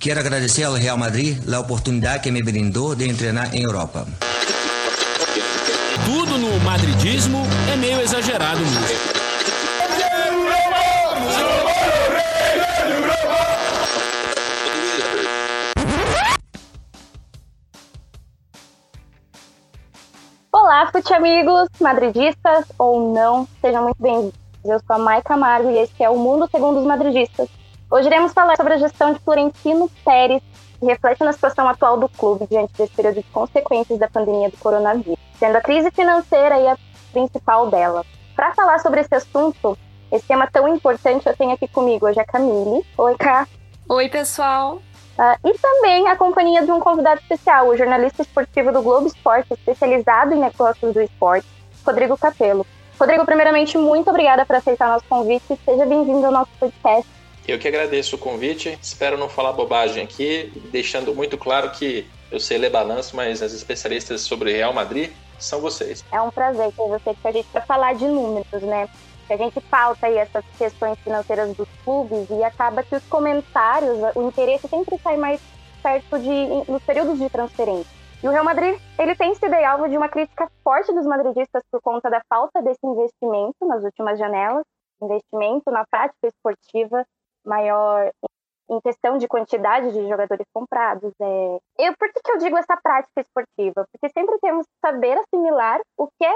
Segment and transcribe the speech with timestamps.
[0.00, 4.06] Quero agradecer ao Real Madrid a oportunidade que me brindou de treinar em Europa.
[6.06, 9.20] Tudo no madridismo é meio exagerado mesmo.
[20.50, 24.32] Olá, fute amigos, madridistas ou não, sejam muito bem-vindos.
[24.64, 27.59] Eu sou a Mai Camargo e esse é o Mundo Segundo os Madridistas.
[27.90, 30.40] Hoje iremos falar sobre a gestão de Florentino Pérez,
[30.78, 34.56] que reflete na situação atual do clube diante desse período de consequências da pandemia do
[34.58, 36.78] coronavírus, sendo a crise financeira a
[37.12, 38.06] principal dela.
[38.36, 39.76] Para falar sobre esse assunto,
[40.12, 42.86] esse tema tão importante, eu tenho aqui comigo hoje a Camille.
[42.96, 43.48] Oi, Cá.
[43.88, 44.76] Oi, pessoal.
[45.18, 49.52] Uh, e também a companhia de um convidado especial, o jornalista esportivo do Globo Esporte,
[49.52, 51.46] especializado em negócios do esporte,
[51.84, 52.64] Rodrigo Capello.
[52.98, 55.58] Rodrigo, primeiramente, muito obrigada por aceitar nosso convite.
[55.64, 57.19] Seja bem-vindo ao nosso podcast.
[57.46, 58.78] Eu que agradeço o convite.
[58.80, 63.52] Espero não falar bobagem aqui, deixando muito claro que eu sei ler balanço, mas as
[63.52, 66.04] especialistas sobre Real Madrid são vocês.
[66.12, 68.88] É um prazer ter você aqui a gente para falar de números, né?
[69.32, 74.22] a gente pauta aí essas questões financeiras dos clubes e acaba que os comentários, o
[74.22, 75.40] interesse sempre sai mais
[75.82, 77.90] perto de nos períodos de transferência.
[78.22, 81.80] E o Real Madrid, ele tem sido alvo de uma crítica forte dos madridistas por
[81.80, 84.64] conta da falta desse investimento nas últimas janelas,
[85.00, 87.06] investimento na prática esportiva
[87.44, 88.10] maior
[88.70, 91.12] em questão de quantidade de jogadores comprados.
[91.20, 91.58] É...
[91.78, 93.84] Eu, por que, que eu digo essa prática esportiva?
[93.90, 96.34] Porque sempre temos que saber assimilar o que é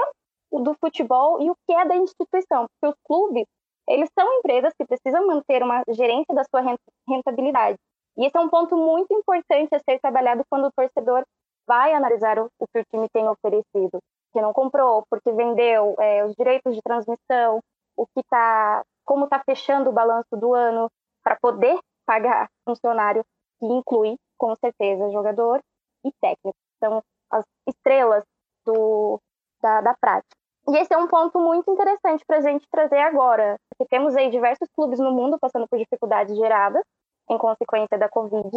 [0.51, 3.45] do futebol e o que é da instituição, porque os clubes,
[3.87, 6.61] eles são empresas que precisam manter uma gerência da sua
[7.07, 7.77] rentabilidade.
[8.17, 11.23] E esse é um ponto muito importante a ser trabalhado quando o torcedor
[11.67, 13.99] vai analisar o, o que o time tem oferecido,
[14.31, 17.59] que não comprou, porque vendeu é, os direitos de transmissão,
[17.97, 20.91] o que está, como está fechando o balanço do ano
[21.23, 23.23] para poder pagar funcionário
[23.59, 25.61] que inclui com certeza jogador
[26.03, 26.57] e técnico.
[26.79, 28.23] São as estrelas
[28.65, 29.19] do,
[29.61, 30.35] da, da prática.
[30.67, 34.29] E esse é um ponto muito interessante para a gente trazer agora, porque temos aí
[34.29, 36.83] diversos clubes no mundo passando por dificuldades geradas
[37.29, 38.51] em consequência da Covid,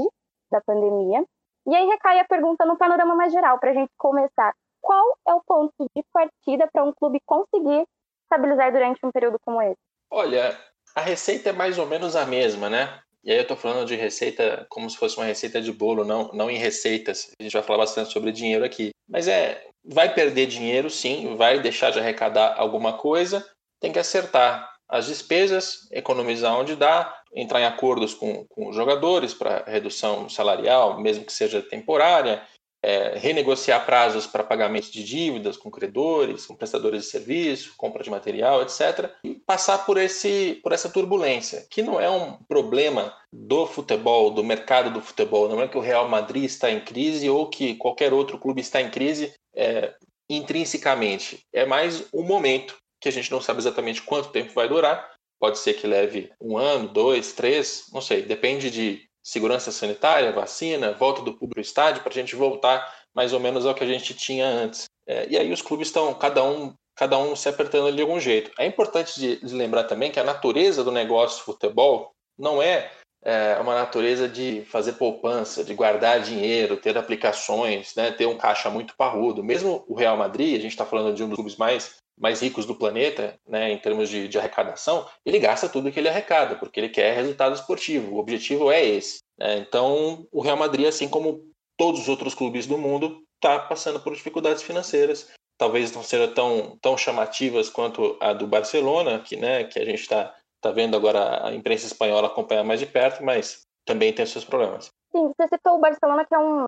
[0.50, 1.24] da pandemia.
[1.66, 4.54] E aí recai a pergunta no panorama mais geral, para a gente começar.
[4.80, 7.86] Qual é o ponto de partida para um clube conseguir
[8.22, 9.87] estabilizar durante um período como esse?
[10.10, 10.58] Olha,
[10.94, 13.00] a receita é mais ou menos a mesma, né?
[13.24, 16.30] E aí eu estou falando de receita como se fosse uma receita de bolo, não,
[16.32, 17.30] não em receitas.
[17.38, 18.90] A gente vai falar bastante sobre dinheiro aqui.
[19.08, 23.44] Mas é, vai perder dinheiro, sim, vai deixar de arrecadar alguma coisa,
[23.80, 29.34] tem que acertar as despesas, economizar onde dá, entrar em acordos com, com os jogadores
[29.34, 32.42] para redução salarial, mesmo que seja temporária,
[32.82, 38.10] é, renegociar prazos para pagamento de dívidas com credores, com prestadores de serviço, compra de
[38.10, 39.10] material, etc.
[39.24, 44.44] E passar por, esse, por essa turbulência, que não é um problema do futebol, do
[44.44, 45.48] mercado do futebol.
[45.48, 48.80] Não é que o Real Madrid está em crise ou que qualquer outro clube está
[48.80, 49.94] em crise é,
[50.30, 51.40] intrinsecamente.
[51.52, 55.12] É mais um momento que a gente não sabe exatamente quanto tempo vai durar.
[55.40, 58.22] Pode ser que leve um ano, dois, três, não sei.
[58.22, 63.34] Depende de segurança sanitária, vacina, volta do público ao estádio, para a gente voltar mais
[63.34, 64.86] ou menos ao que a gente tinha antes.
[65.06, 68.50] É, e aí os clubes estão, cada um, cada um se apertando de algum jeito.
[68.58, 72.90] É importante de, de lembrar também que a natureza do negócio futebol não é,
[73.22, 78.70] é, uma natureza de fazer poupança, de guardar dinheiro, ter aplicações, né, ter um caixa
[78.70, 79.44] muito parrudo.
[79.44, 82.66] Mesmo o Real Madrid, a gente está falando de um dos clubes mais mais ricos
[82.66, 86.80] do planeta, né, em termos de, de, arrecadação, ele gasta tudo que ele arrecada, porque
[86.80, 88.14] ele quer resultado esportivo.
[88.14, 89.20] O objetivo é esse.
[89.38, 89.58] Né?
[89.58, 91.40] Então, o Real Madrid, assim como
[91.76, 95.30] todos os outros clubes do mundo, está passando por dificuldades financeiras.
[95.56, 100.00] Talvez não sejam tão, tão chamativas quanto a do Barcelona, que, né, que a gente
[100.00, 104.44] está tá vendo agora a imprensa espanhola acompanhar mais de perto, mas também tem seus
[104.44, 104.90] problemas.
[105.12, 106.64] Sim, você citou o Barcelona, que é um,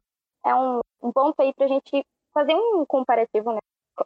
[0.46, 3.58] é um, um ponto aí para a gente fazer um comparativo, né?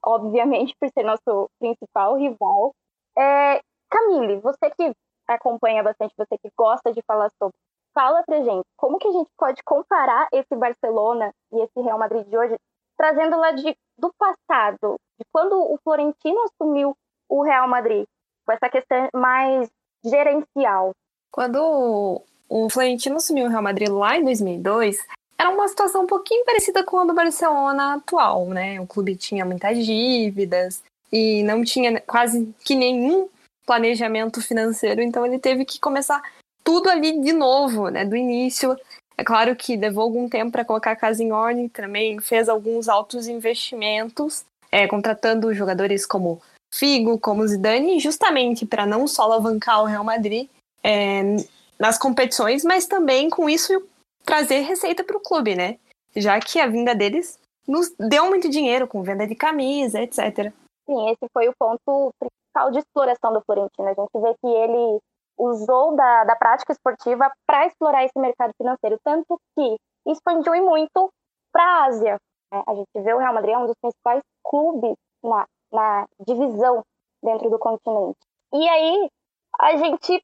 [0.03, 2.73] Obviamente, por ser nosso principal rival.
[3.17, 3.61] É,
[3.91, 4.93] Camille, você que
[5.29, 7.57] acompanha bastante, você que gosta de falar sobre,
[7.95, 12.27] fala pra gente, como que a gente pode comparar esse Barcelona e esse Real Madrid
[12.27, 12.57] de hoje,
[12.97, 16.97] trazendo lá de, do passado, de quando o Florentino assumiu
[17.29, 18.05] o Real Madrid,
[18.45, 19.71] com essa questão mais
[20.05, 20.93] gerencial.
[21.31, 24.99] Quando o Florentino assumiu o Real Madrid lá em 2002,
[25.39, 28.81] era uma situação um pouquinho parecida com a do Barcelona atual, né?
[28.81, 30.83] O clube tinha muitas dívidas
[31.13, 33.29] e não tinha quase que nenhum
[33.67, 36.23] planejamento financeiro, então ele teve que começar
[36.63, 38.05] tudo ali de novo, né?
[38.05, 38.77] Do início.
[39.17, 42.89] É claro que levou algum tempo para colocar a casa em ordem, também fez alguns
[42.89, 46.43] altos investimentos, é, contratando jogadores como
[46.75, 50.49] Figo, como Zidane, justamente para não só alavancar o Real Madrid
[50.83, 51.37] é,
[51.79, 53.81] nas competições, mas também com isso
[54.25, 55.79] trazer receita para o clube, né?
[56.17, 60.53] Já que a vinda deles nos deu muito dinheiro com venda de camisa, etc.
[60.87, 63.89] Sim, esse foi o ponto principal de exploração do Florentino.
[63.89, 65.01] A gente vê que ele
[65.39, 69.77] usou da, da prática esportiva para explorar esse mercado financeiro, tanto que
[70.07, 71.11] expandiu muito
[71.53, 72.19] para a Ásia.
[72.53, 72.63] Né?
[72.67, 76.83] A gente vê o Real Madrid é um dos principais clubes na, na divisão
[77.23, 78.19] dentro do continente.
[78.53, 79.09] E aí
[79.59, 80.23] a gente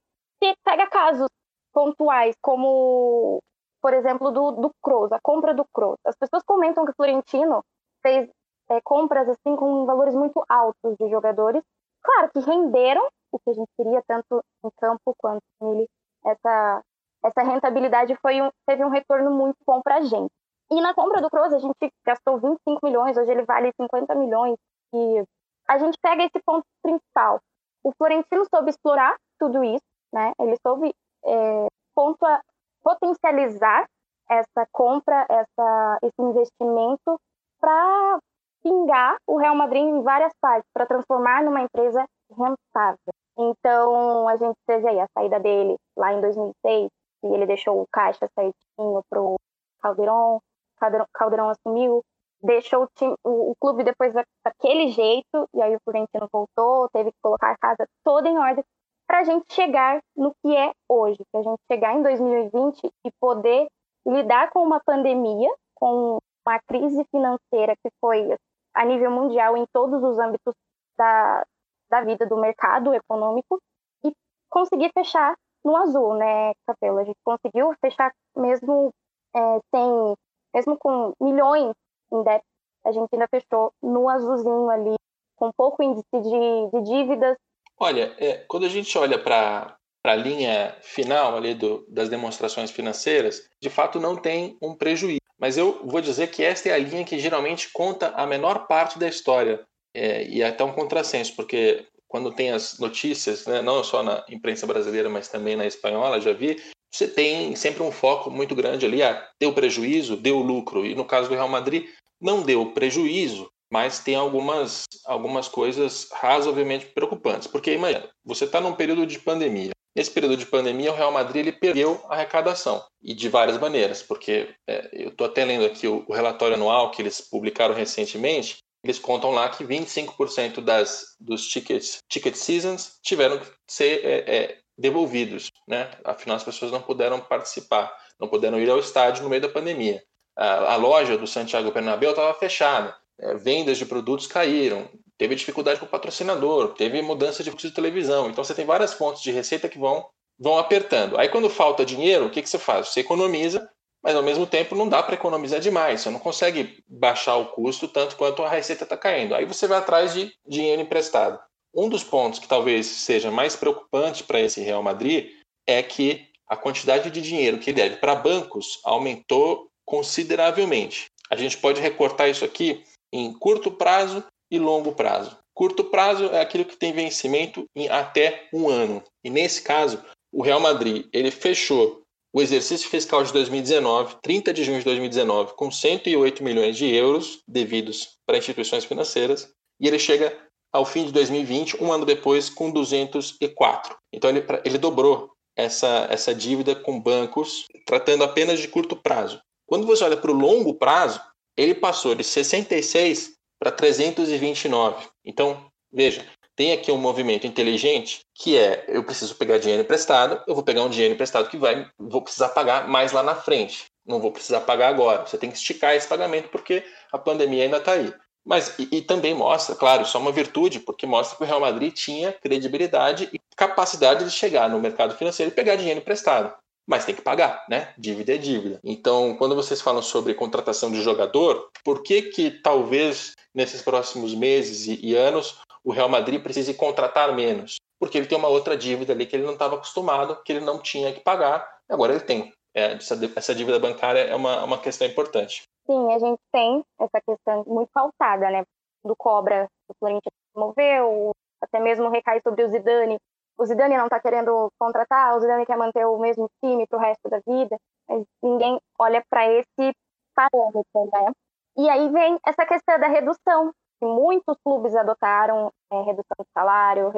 [0.64, 1.28] pega casos
[1.72, 3.40] pontuais, como,
[3.80, 5.98] por exemplo, do, do Kroos, a compra do Kroos.
[6.04, 7.64] As pessoas comentam que o Florentino
[8.02, 8.28] fez
[8.70, 11.62] é, compras assim com valores muito altos de jogadores.
[12.02, 15.88] Claro que renderam o que a gente queria, tanto em campo quanto nele.
[16.24, 16.82] Essa,
[17.24, 20.32] essa rentabilidade foi um, teve um retorno muito bom para a gente.
[20.70, 24.56] E na compra do Kroos, a gente gastou 25 milhões, hoje ele vale 50 milhões.
[24.94, 25.24] E
[25.68, 27.40] a gente pega esse ponto principal.
[27.82, 30.32] O Florentino soube explorar tudo isso, né?
[30.38, 30.94] Ele soube
[31.24, 32.40] é, pontua,
[32.82, 33.86] potencializar
[34.28, 37.20] essa compra, essa, esse investimento
[37.60, 38.18] para
[38.62, 43.12] pingar o Real Madrid em várias partes, para transformar numa empresa rentável.
[43.38, 46.90] Então, a gente teve aí a saída dele lá em 2006,
[47.24, 49.36] e ele deixou o caixa certinho pro
[49.82, 50.40] Calderon,
[50.76, 52.02] Calderon, Calderon assumiu,
[52.42, 54.12] deixou o, time, o, o, clube depois
[54.44, 58.64] daquele jeito, e aí o Florentino voltou, teve que colocar a casa toda em ordem
[59.10, 63.10] para a gente chegar no que é hoje, para a gente chegar em 2020 e
[63.20, 63.66] poder
[64.06, 68.36] lidar com uma pandemia, com uma crise financeira que foi
[68.72, 70.54] a nível mundial em todos os âmbitos
[70.96, 71.44] da,
[71.90, 73.60] da vida do mercado econômico
[74.04, 74.12] e
[74.48, 75.34] conseguir fechar
[75.64, 77.00] no azul, né, Capelo?
[77.00, 78.92] A gente conseguiu fechar mesmo
[79.34, 79.40] é,
[79.74, 80.14] sem,
[80.54, 81.74] mesmo com milhões
[82.12, 82.46] em déficit,
[82.84, 84.94] a gente ainda fechou no azulzinho ali,
[85.34, 87.36] com pouco índice de, de dívidas.
[87.82, 89.74] Olha, é, quando a gente olha para
[90.04, 95.20] a linha final ali do, das demonstrações financeiras, de fato não tem um prejuízo.
[95.38, 98.98] Mas eu vou dizer que esta é a linha que geralmente conta a menor parte
[98.98, 99.64] da história.
[99.96, 104.24] É, e é até um contrassenso, porque quando tem as notícias, né, não só na
[104.28, 106.62] imprensa brasileira, mas também na espanhola, já vi,
[106.92, 110.84] você tem sempre um foco muito grande ali, ah, deu prejuízo, deu lucro.
[110.84, 111.88] E no caso do Real Madrid,
[112.20, 117.46] não deu prejuízo, mas tem algumas, algumas coisas razoavelmente preocupantes.
[117.46, 119.70] Porque imagina, você está num período de pandemia.
[119.94, 124.02] Nesse período de pandemia, o Real Madrid ele perdeu a arrecadação, e de várias maneiras,
[124.02, 128.58] porque é, eu estou até lendo aqui o, o relatório anual que eles publicaram recentemente,
[128.84, 134.58] eles contam lá que 25% das, dos tickets, ticket seasons tiveram que ser é, é,
[134.78, 135.90] devolvidos, né?
[136.04, 140.02] Afinal, as pessoas não puderam participar, não puderam ir ao estádio no meio da pandemia.
[140.36, 144.88] A, a loja do Santiago Bernabéu estava fechada, é, vendas de produtos caíram,
[145.18, 148.28] teve dificuldade com o patrocinador, teve mudança de de televisão.
[148.28, 150.06] Então, você tem várias fontes de receita que vão
[150.42, 151.18] vão apertando.
[151.18, 152.88] Aí, quando falta dinheiro, o que, que você faz?
[152.88, 153.70] Você economiza
[154.02, 156.00] mas ao mesmo tempo não dá para economizar demais.
[156.00, 159.34] Você não consegue baixar o custo tanto quanto a receita está caindo.
[159.34, 161.38] Aí você vai atrás de dinheiro emprestado.
[161.74, 165.30] Um dos pontos que talvez seja mais preocupante para esse Real Madrid
[165.66, 171.06] é que a quantidade de dinheiro que deve para bancos aumentou consideravelmente.
[171.30, 172.82] A gente pode recortar isso aqui
[173.12, 175.36] em curto prazo e longo prazo.
[175.54, 179.02] Curto prazo é aquilo que tem vencimento em até um ano.
[179.22, 180.02] E nesse caso,
[180.32, 182.02] o Real Madrid ele fechou
[182.32, 187.40] o exercício fiscal de 2019, 30 de junho de 2019, com 108 milhões de euros
[187.46, 190.36] devidos para instituições financeiras, e ele chega
[190.72, 193.96] ao fim de 2020, um ano depois, com 204.
[194.12, 199.40] Então ele, ele dobrou essa, essa dívida com bancos, tratando apenas de curto prazo.
[199.66, 201.20] Quando você olha para o longo prazo,
[201.60, 205.08] ele passou de 66 para 329.
[205.22, 206.24] Então, veja,
[206.56, 210.82] tem aqui um movimento inteligente que é eu preciso pegar dinheiro emprestado, eu vou pegar
[210.82, 213.84] um dinheiro emprestado que vai, vou precisar pagar mais lá na frente.
[214.06, 215.26] Não vou precisar pagar agora.
[215.26, 218.12] Você tem que esticar esse pagamento porque a pandemia ainda está aí.
[218.42, 221.60] Mas e, e, também mostra, claro, isso é uma virtude, porque mostra que o Real
[221.60, 226.54] Madrid tinha credibilidade e capacidade de chegar no mercado financeiro e pegar dinheiro emprestado.
[226.90, 227.94] Mas tem que pagar, né?
[227.96, 228.80] Dívida é dívida.
[228.82, 234.88] Então, quando vocês falam sobre contratação de jogador, por que que talvez nesses próximos meses
[234.88, 239.12] e, e anos o Real Madrid precise contratar menos, porque ele tem uma outra dívida
[239.12, 242.52] ali que ele não estava acostumado, que ele não tinha que pagar, agora ele tem.
[242.74, 245.62] É, essa, dívida bancária é uma, uma questão importante.
[245.86, 248.64] Sim, a gente tem essa questão muito pautada, né?
[249.04, 251.30] Do Cobra, o Florentino moveu,
[251.60, 253.16] até mesmo recai sobre o Zidane.
[253.60, 257.00] O Zidane não está querendo contratar, o Zidane quer manter o mesmo time para o
[257.00, 257.76] resto da vida,
[258.08, 259.92] mas ninguém olha para esse
[260.34, 261.30] parâmetro, né?
[261.76, 263.70] E aí vem essa questão da redução
[264.02, 267.12] muitos clubes adotaram é, redução de salário,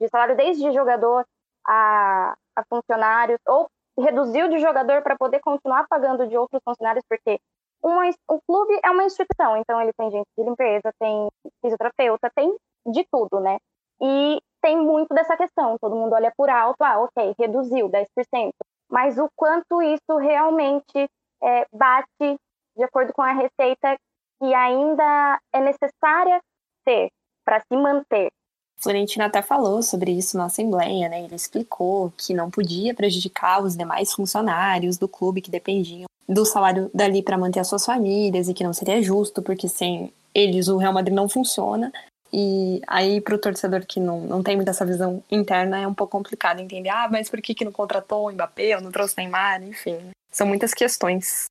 [0.00, 1.24] de salário desde jogador
[1.64, 7.38] a, a funcionários, ou reduziu de jogador para poder continuar pagando de outros funcionários, porque
[7.80, 11.28] uma, o clube é uma instituição, então ele tem gente de limpeza, tem
[11.62, 12.52] fisioterapeuta, tem
[12.86, 13.58] de tudo, né?
[14.04, 18.50] E tem muito dessa questão, todo mundo olha por alto, ah, ok, reduziu 10%,
[18.90, 21.08] mas o quanto isso realmente
[21.42, 22.38] é, bate
[22.76, 23.96] de acordo com a receita
[24.42, 26.38] que ainda é necessária
[26.84, 27.08] ter
[27.44, 28.28] para se manter.
[28.76, 31.24] Florentino até falou sobre isso na Assembleia, né?
[31.24, 36.90] Ele explicou que não podia prejudicar os demais funcionários do clube que dependiam do salário
[36.92, 40.76] dali para manter as suas famílias e que não seria justo, porque sem eles o
[40.76, 41.92] Real Madrid não funciona.
[42.36, 45.94] E aí, para o torcedor que não, não tem muita essa visão interna, é um
[45.94, 46.88] pouco complicado entender.
[46.88, 49.62] Ah, mas por que, que não contratou o Mbappé ou não trouxe Neymar?
[49.62, 51.46] Enfim, são muitas questões.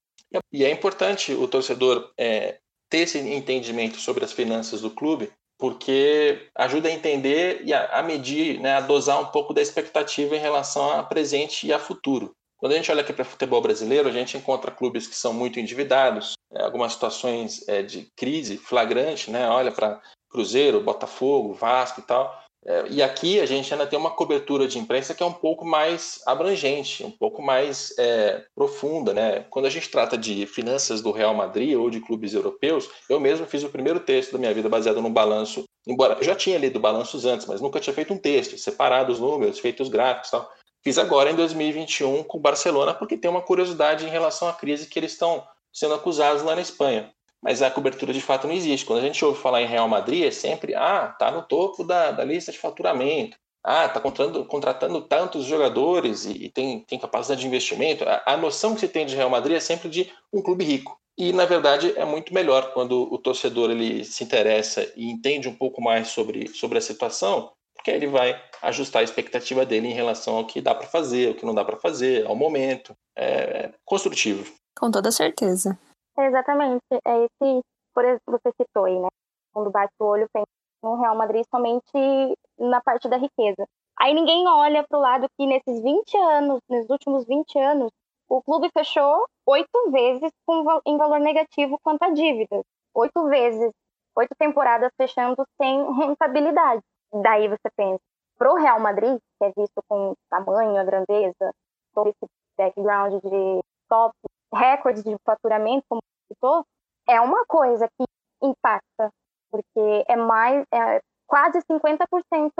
[0.51, 2.57] E é importante o torcedor é,
[2.89, 8.03] ter esse entendimento sobre as finanças do clube, porque ajuda a entender e a, a
[8.03, 12.35] medir, né, a dosar um pouco da expectativa em relação a presente e a futuro.
[12.57, 15.61] Quando a gente olha aqui para futebol brasileiro, a gente encontra clubes que são muito
[15.61, 19.47] endividados, né, algumas situações é, de crise flagrante, né?
[19.47, 20.01] Olha para
[20.33, 22.43] Cruzeiro, Botafogo, Vasco e tal.
[22.65, 25.65] É, e aqui a gente ainda tem uma cobertura de imprensa que é um pouco
[25.65, 29.13] mais abrangente, um pouco mais é, profunda.
[29.13, 29.45] Né?
[29.49, 33.45] Quando a gente trata de finanças do Real Madrid ou de clubes europeus, eu mesmo
[33.45, 36.79] fiz o primeiro texto da minha vida baseado no balanço, embora eu já tinha lido
[36.79, 40.31] balanços antes, mas nunca tinha feito um texto, separado os números, feito os gráficos e
[40.31, 40.49] tal.
[40.81, 44.87] Fiz agora em 2021 com o Barcelona, porque tem uma curiosidade em relação à crise
[44.87, 47.11] que eles estão sendo acusados lá na Espanha
[47.43, 48.85] mas a cobertura de fato não existe.
[48.85, 52.11] Quando a gente ouve falar em Real Madrid, é sempre, ah, tá no topo da,
[52.11, 57.41] da lista de faturamento, ah, tá contratando, contratando tantos jogadores e, e, tem, tem capacidade
[57.41, 58.05] de investimento.
[58.05, 60.97] A, a noção que se tem de Real Madrid é sempre de um clube rico.
[61.17, 65.55] E, na verdade, é muito melhor quando o torcedor ele se interessa e entende um
[65.55, 70.37] pouco mais sobre, sobre a situação, porque ele vai ajustar a expectativa dele em relação
[70.37, 72.95] ao que dá para fazer, o que não dá para fazer, ao momento.
[73.15, 74.51] É construtivo.
[74.75, 75.77] Com toda certeza.
[76.17, 76.83] Exatamente.
[77.05, 77.61] É esse,
[77.93, 79.07] por exemplo, você citou aí, né?
[79.53, 80.47] Quando bate o olho, pensa
[80.83, 83.65] no Real Madrid somente na parte da riqueza.
[83.97, 87.91] Aí ninguém olha para o lado que nesses 20 anos, nos últimos 20 anos,
[88.27, 92.63] o clube fechou oito vezes com, em valor negativo quanto a dívidas.
[92.93, 93.71] Oito vezes,
[94.15, 96.81] oito temporadas fechando sem rentabilidade.
[97.21, 98.01] Daí você pensa,
[98.37, 101.53] para o Real Madrid, que é visto com tamanho, a grandeza,
[101.93, 102.25] todo esse
[102.57, 104.15] background de top,
[104.53, 106.65] recordes de faturamento, como você citou,
[107.07, 108.05] é uma coisa que
[108.41, 109.09] impacta,
[109.51, 112.51] porque é mais, é quase 50%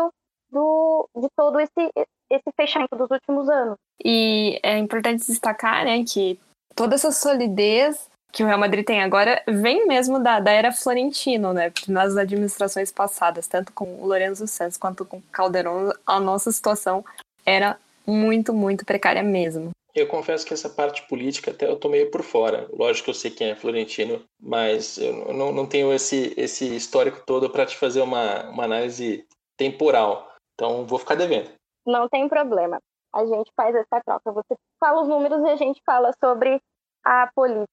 [0.51, 1.91] do, de todo esse,
[2.29, 3.75] esse fechamento dos últimos anos.
[4.03, 6.39] E é importante destacar né, que
[6.75, 11.53] toda essa solidez que o Real Madrid tem agora vem mesmo da, da era Florentino,
[11.53, 11.71] né?
[11.87, 17.05] Nas administrações passadas, tanto com o Lorenzo Santos quanto com o Calderon, a nossa situação
[17.45, 19.69] era muito, muito precária mesmo.
[19.95, 22.67] Eu confesso que essa parte política até eu tô meio por fora.
[22.73, 27.23] Lógico que eu sei quem é Florentino, mas eu não, não tenho esse, esse histórico
[27.25, 30.27] todo para te fazer uma, uma análise temporal.
[30.55, 31.51] Então vou ficar devendo.
[31.85, 32.79] Não tem problema.
[33.13, 34.31] A gente faz essa troca.
[34.31, 36.59] Você fala os números e a gente fala sobre
[37.03, 37.67] a política,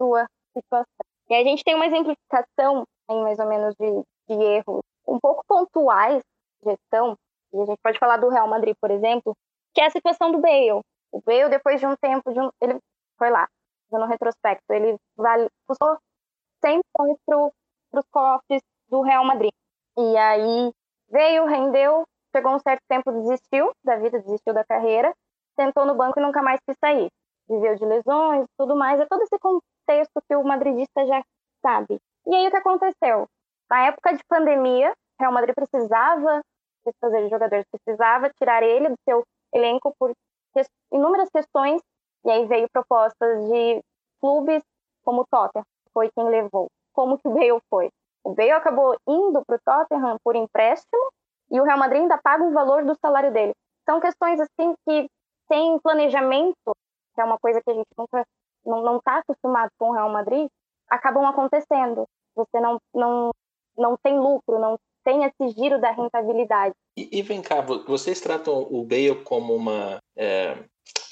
[0.00, 1.04] sua situação.
[1.28, 5.44] E a gente tem uma exemplificação em mais ou menos de, de erros um pouco
[5.46, 6.22] pontuais
[6.62, 7.16] de gestão.
[7.52, 9.36] E a gente pode falar do Real Madrid, por exemplo,
[9.74, 10.80] que é a situação do Bale.
[11.12, 12.78] O Bale, depois de um tempo, de um, ele
[13.18, 13.48] foi lá,
[13.90, 15.96] no retrospecto, ele vale, custou
[16.64, 19.52] 100 milhões para os cofres do Real Madrid.
[19.96, 20.72] E aí
[21.08, 25.14] veio, rendeu, chegou um certo tempo, desistiu da vida, desistiu da carreira,
[25.54, 27.08] sentou no banco e nunca mais quis sair.
[27.48, 31.22] Viveu de lesões tudo mais, é todo esse contexto que o madridista já
[31.62, 31.98] sabe.
[32.26, 33.28] E aí o que aconteceu?
[33.70, 36.42] Na época de pandemia, Real Madrid precisava
[37.00, 40.12] fazer de jogadores, precisava tirar ele do seu elenco por
[40.92, 41.80] inúmeras questões,
[42.24, 43.80] e aí veio propostas de
[44.20, 44.62] clubes
[45.04, 46.68] como o Tottenham, foi quem levou.
[46.92, 47.90] Como que o Bale foi?
[48.24, 51.12] O Bale acabou indo para o Tottenham por empréstimo
[51.50, 53.54] e o Real Madrid ainda paga o valor do salário dele.
[53.84, 55.08] São questões assim que
[55.46, 56.74] sem planejamento,
[57.14, 58.26] que é uma coisa que a gente nunca
[58.64, 60.48] não está acostumado com o Real Madrid,
[60.88, 62.04] acabam acontecendo.
[62.34, 63.30] Você não, não,
[63.78, 66.74] não tem lucro, não tem esse giro da rentabilidade.
[66.98, 69.98] E, e vem cá, vocês tratam o Bale como uma.
[70.16, 70.58] É,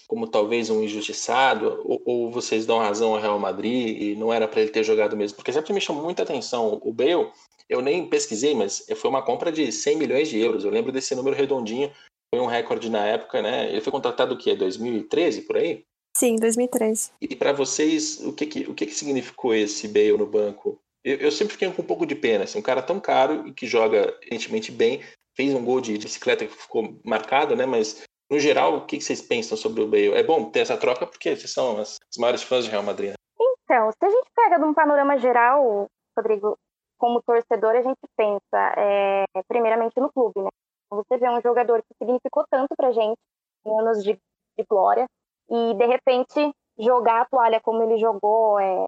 [0.09, 4.47] como talvez um injustiçado, ou, ou, vocês dão razão ao Real Madrid e não era
[4.47, 5.37] para ele ter jogado mesmo?
[5.37, 7.31] Porque sempre me chamou muita atenção o Bale.
[7.69, 10.65] Eu nem pesquisei, mas foi uma compra de 100 milhões de euros.
[10.65, 11.91] Eu lembro desse número redondinho.
[12.35, 13.71] Foi um recorde na época, né?
[13.71, 14.55] Ele foi contratado o quê?
[14.55, 15.85] 2013 por aí?
[16.17, 17.13] Sim, 2013.
[17.21, 20.79] E para vocês, o que que, o que que significou esse Bale no banco?
[21.05, 23.53] Eu, eu, sempre fiquei com um pouco de pena, assim, um cara tão caro e
[23.53, 25.03] que joga evidentemente bem,
[25.37, 27.67] fez um gol de bicicleta que ficou marcado, né?
[27.67, 30.15] Mas no geral, o que vocês pensam sobre o Bale?
[30.15, 33.11] É bom ter essa troca porque vocês são as, maiores fãs de Real Madrid.
[33.11, 33.15] Né?
[33.65, 36.57] Então, se a gente pega de um panorama geral, Rodrigo,
[36.99, 40.49] como torcedor, a gente pensa é, primeiramente no clube, né?
[40.91, 43.19] Você vê um jogador que significou tanto pra gente,
[43.67, 45.07] anos de, de glória,
[45.51, 48.85] e de repente jogar a toalha como ele jogou, é,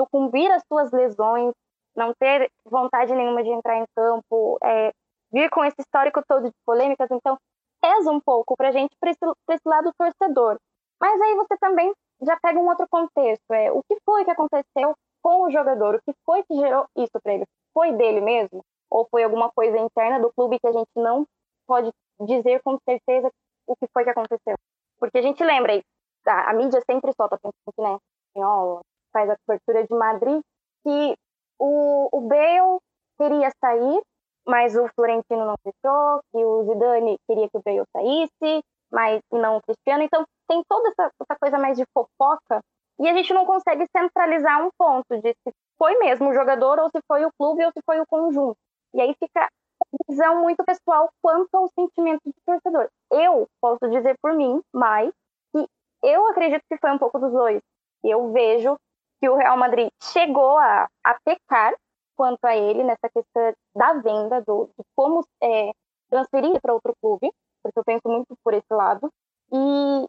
[0.00, 1.52] sucumbir às suas lesões,
[1.96, 4.92] não ter vontade nenhuma de entrar em campo, é,
[5.32, 7.36] vir com esse histórico todo de polêmicas, então
[7.80, 10.58] pesa um pouco pra gente, pra esse, esse lado torcedor.
[11.00, 14.94] Mas aí você também já pega um outro contexto, é o que foi que aconteceu
[15.22, 17.44] com o jogador, o que foi que gerou isso para ele?
[17.72, 18.64] Foi dele mesmo?
[18.90, 21.26] Ou foi alguma coisa interna do clube que a gente não
[21.66, 21.90] pode
[22.20, 23.30] dizer com certeza
[23.66, 24.56] o que foi que aconteceu?
[24.98, 25.80] Porque a gente lembra,
[26.26, 27.38] a, a mídia sempre solta,
[27.78, 27.98] né?
[28.28, 28.80] Espanhol,
[29.12, 30.40] faz a cobertura de Madrid,
[30.84, 31.16] que
[31.58, 32.78] o, o Bale
[33.18, 34.02] queria sair,
[34.46, 39.58] mas o Florentino não deixou, que o Zidane queria que o Bale saísse, mas não
[39.58, 40.02] o Cristiano.
[40.02, 42.62] Então, tem toda essa, essa coisa mais de fofoca
[42.98, 46.88] e a gente não consegue centralizar um ponto de se foi mesmo o jogador ou
[46.90, 48.56] se foi o clube ou se foi o conjunto.
[48.94, 52.88] E aí fica a visão muito pessoal quanto ao sentimento do torcedor.
[53.12, 55.12] Eu posso dizer por mim, mas
[55.52, 55.66] que
[56.02, 57.60] eu acredito que foi um pouco dos dois.
[58.02, 58.76] Eu vejo
[59.20, 61.74] que o Real Madrid chegou a, a pecar
[62.16, 65.72] quanto a ele nessa questão da venda, do, de como é,
[66.10, 67.32] transferir para outro clube,
[67.62, 69.10] porque eu penso muito por esse lado.
[69.52, 70.06] E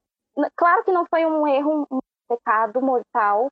[0.55, 3.49] claro que não foi um erro, um pecado mortal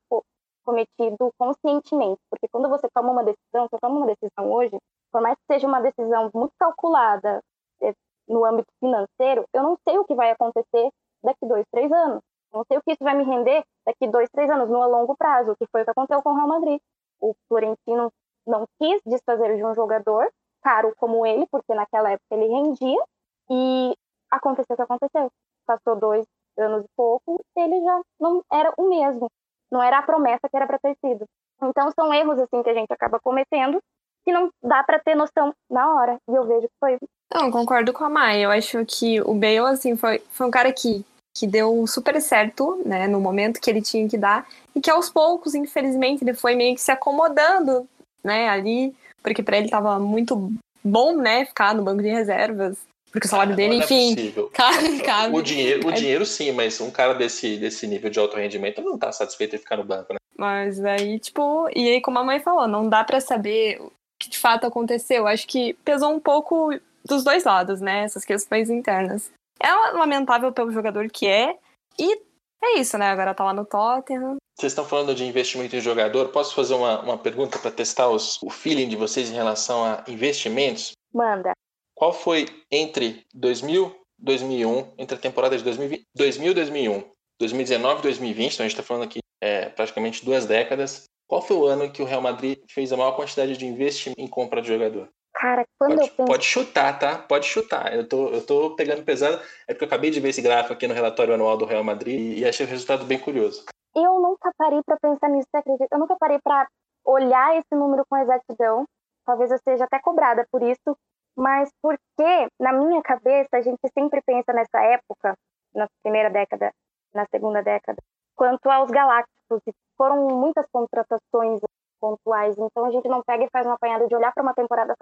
[0.64, 4.76] cometido conscientemente, porque quando você toma uma decisão, você toma uma decisão hoje,
[5.10, 7.40] por mais que seja uma decisão muito calculada
[7.82, 7.94] é,
[8.28, 10.90] no âmbito financeiro, eu não sei o que vai acontecer
[11.22, 12.20] daqui dois, três anos.
[12.52, 15.56] Não sei o que isso vai me render daqui dois, três anos, no longo prazo,
[15.58, 16.80] que foi o que aconteceu com o Real Madrid.
[17.20, 18.12] O Florentino
[18.46, 20.30] não quis desfazer de um jogador
[20.62, 23.02] caro como ele, porque naquela época ele rendia,
[23.50, 23.96] e
[24.30, 25.30] aconteceu o que aconteceu.
[25.66, 26.26] Passou dois,
[26.58, 29.30] anos e pouco, ele já não era o mesmo,
[29.70, 31.24] não era a promessa que era para ter sido.
[31.62, 33.80] Então são erros assim que a gente acaba cometendo
[34.24, 36.18] que não dá para ter noção na hora.
[36.28, 36.98] E eu vejo que foi.
[37.32, 38.44] Não, concordo com a Mai.
[38.44, 41.04] Eu acho que o Bale assim foi, foi um cara que
[41.38, 45.08] que deu super certo, né, no momento que ele tinha que dar, e que aos
[45.08, 47.86] poucos, infelizmente, ele foi meio que se acomodando,
[48.24, 52.78] né, ali, porque para ele tava muito bom, né, ficar no banco de reservas,
[53.10, 54.14] porque o salário ah, dele, enfim.
[54.36, 55.36] É cabe, cabe.
[55.36, 58.98] O dinheiro, o dinheiro sim, mas um cara desse, desse nível de alto rendimento não
[58.98, 60.18] tá satisfeito em ficar no banco, né?
[60.36, 64.28] Mas aí, tipo, e aí, como a mãe falou, não dá para saber o que
[64.28, 65.26] de fato aconteceu.
[65.26, 66.70] Acho que pesou um pouco
[67.04, 68.04] dos dois lados, né?
[68.04, 69.32] Essas questões internas.
[69.60, 71.56] É lamentável pelo jogador que é,
[71.98, 72.20] e
[72.62, 73.10] é isso, né?
[73.10, 74.36] Agora tá lá no Tottenham.
[74.56, 76.28] Vocês estão falando de investimento em jogador.
[76.30, 80.04] Posso fazer uma, uma pergunta para testar os, o feeling de vocês em relação a
[80.08, 80.92] investimentos?
[81.12, 81.52] Manda.
[81.94, 87.04] Qual foi entre 2000 e 2001, entre a temporada de 2020, 2000 e 2001,
[87.38, 91.56] 2019 e 2020, então a gente está falando aqui é, praticamente duas décadas, qual foi
[91.56, 94.60] o ano em que o Real Madrid fez a maior quantidade de investimento em compra
[94.60, 95.08] de jogador?
[95.40, 96.26] Cara, quando pode, eu penso...
[96.26, 97.16] pode chutar, tá?
[97.16, 97.94] Pode chutar.
[97.94, 99.40] Eu tô, eu tô pegando pesado.
[99.68, 102.38] É porque eu acabei de ver esse gráfico aqui no relatório anual do Real Madrid
[102.38, 103.64] e achei o resultado bem curioso.
[103.94, 105.88] Eu nunca parei para pensar nisso, você acredita?
[105.92, 106.66] Eu nunca parei para
[107.04, 108.84] olhar esse número com exatidão.
[109.24, 110.96] Talvez eu seja até cobrada por isso,
[111.36, 115.36] mas porque, na minha cabeça, a gente sempre pensa nessa época,
[115.72, 116.72] na primeira década,
[117.14, 118.02] na segunda década,
[118.34, 121.60] quanto aos galácticos, e foram muitas contratações
[122.00, 124.94] pontuais, então a gente não pega e faz uma apanhada de olhar para uma temporada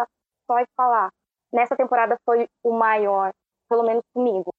[0.47, 1.11] só e falar,
[1.53, 3.33] nessa temporada foi o maior,
[3.69, 4.53] pelo menos comigo.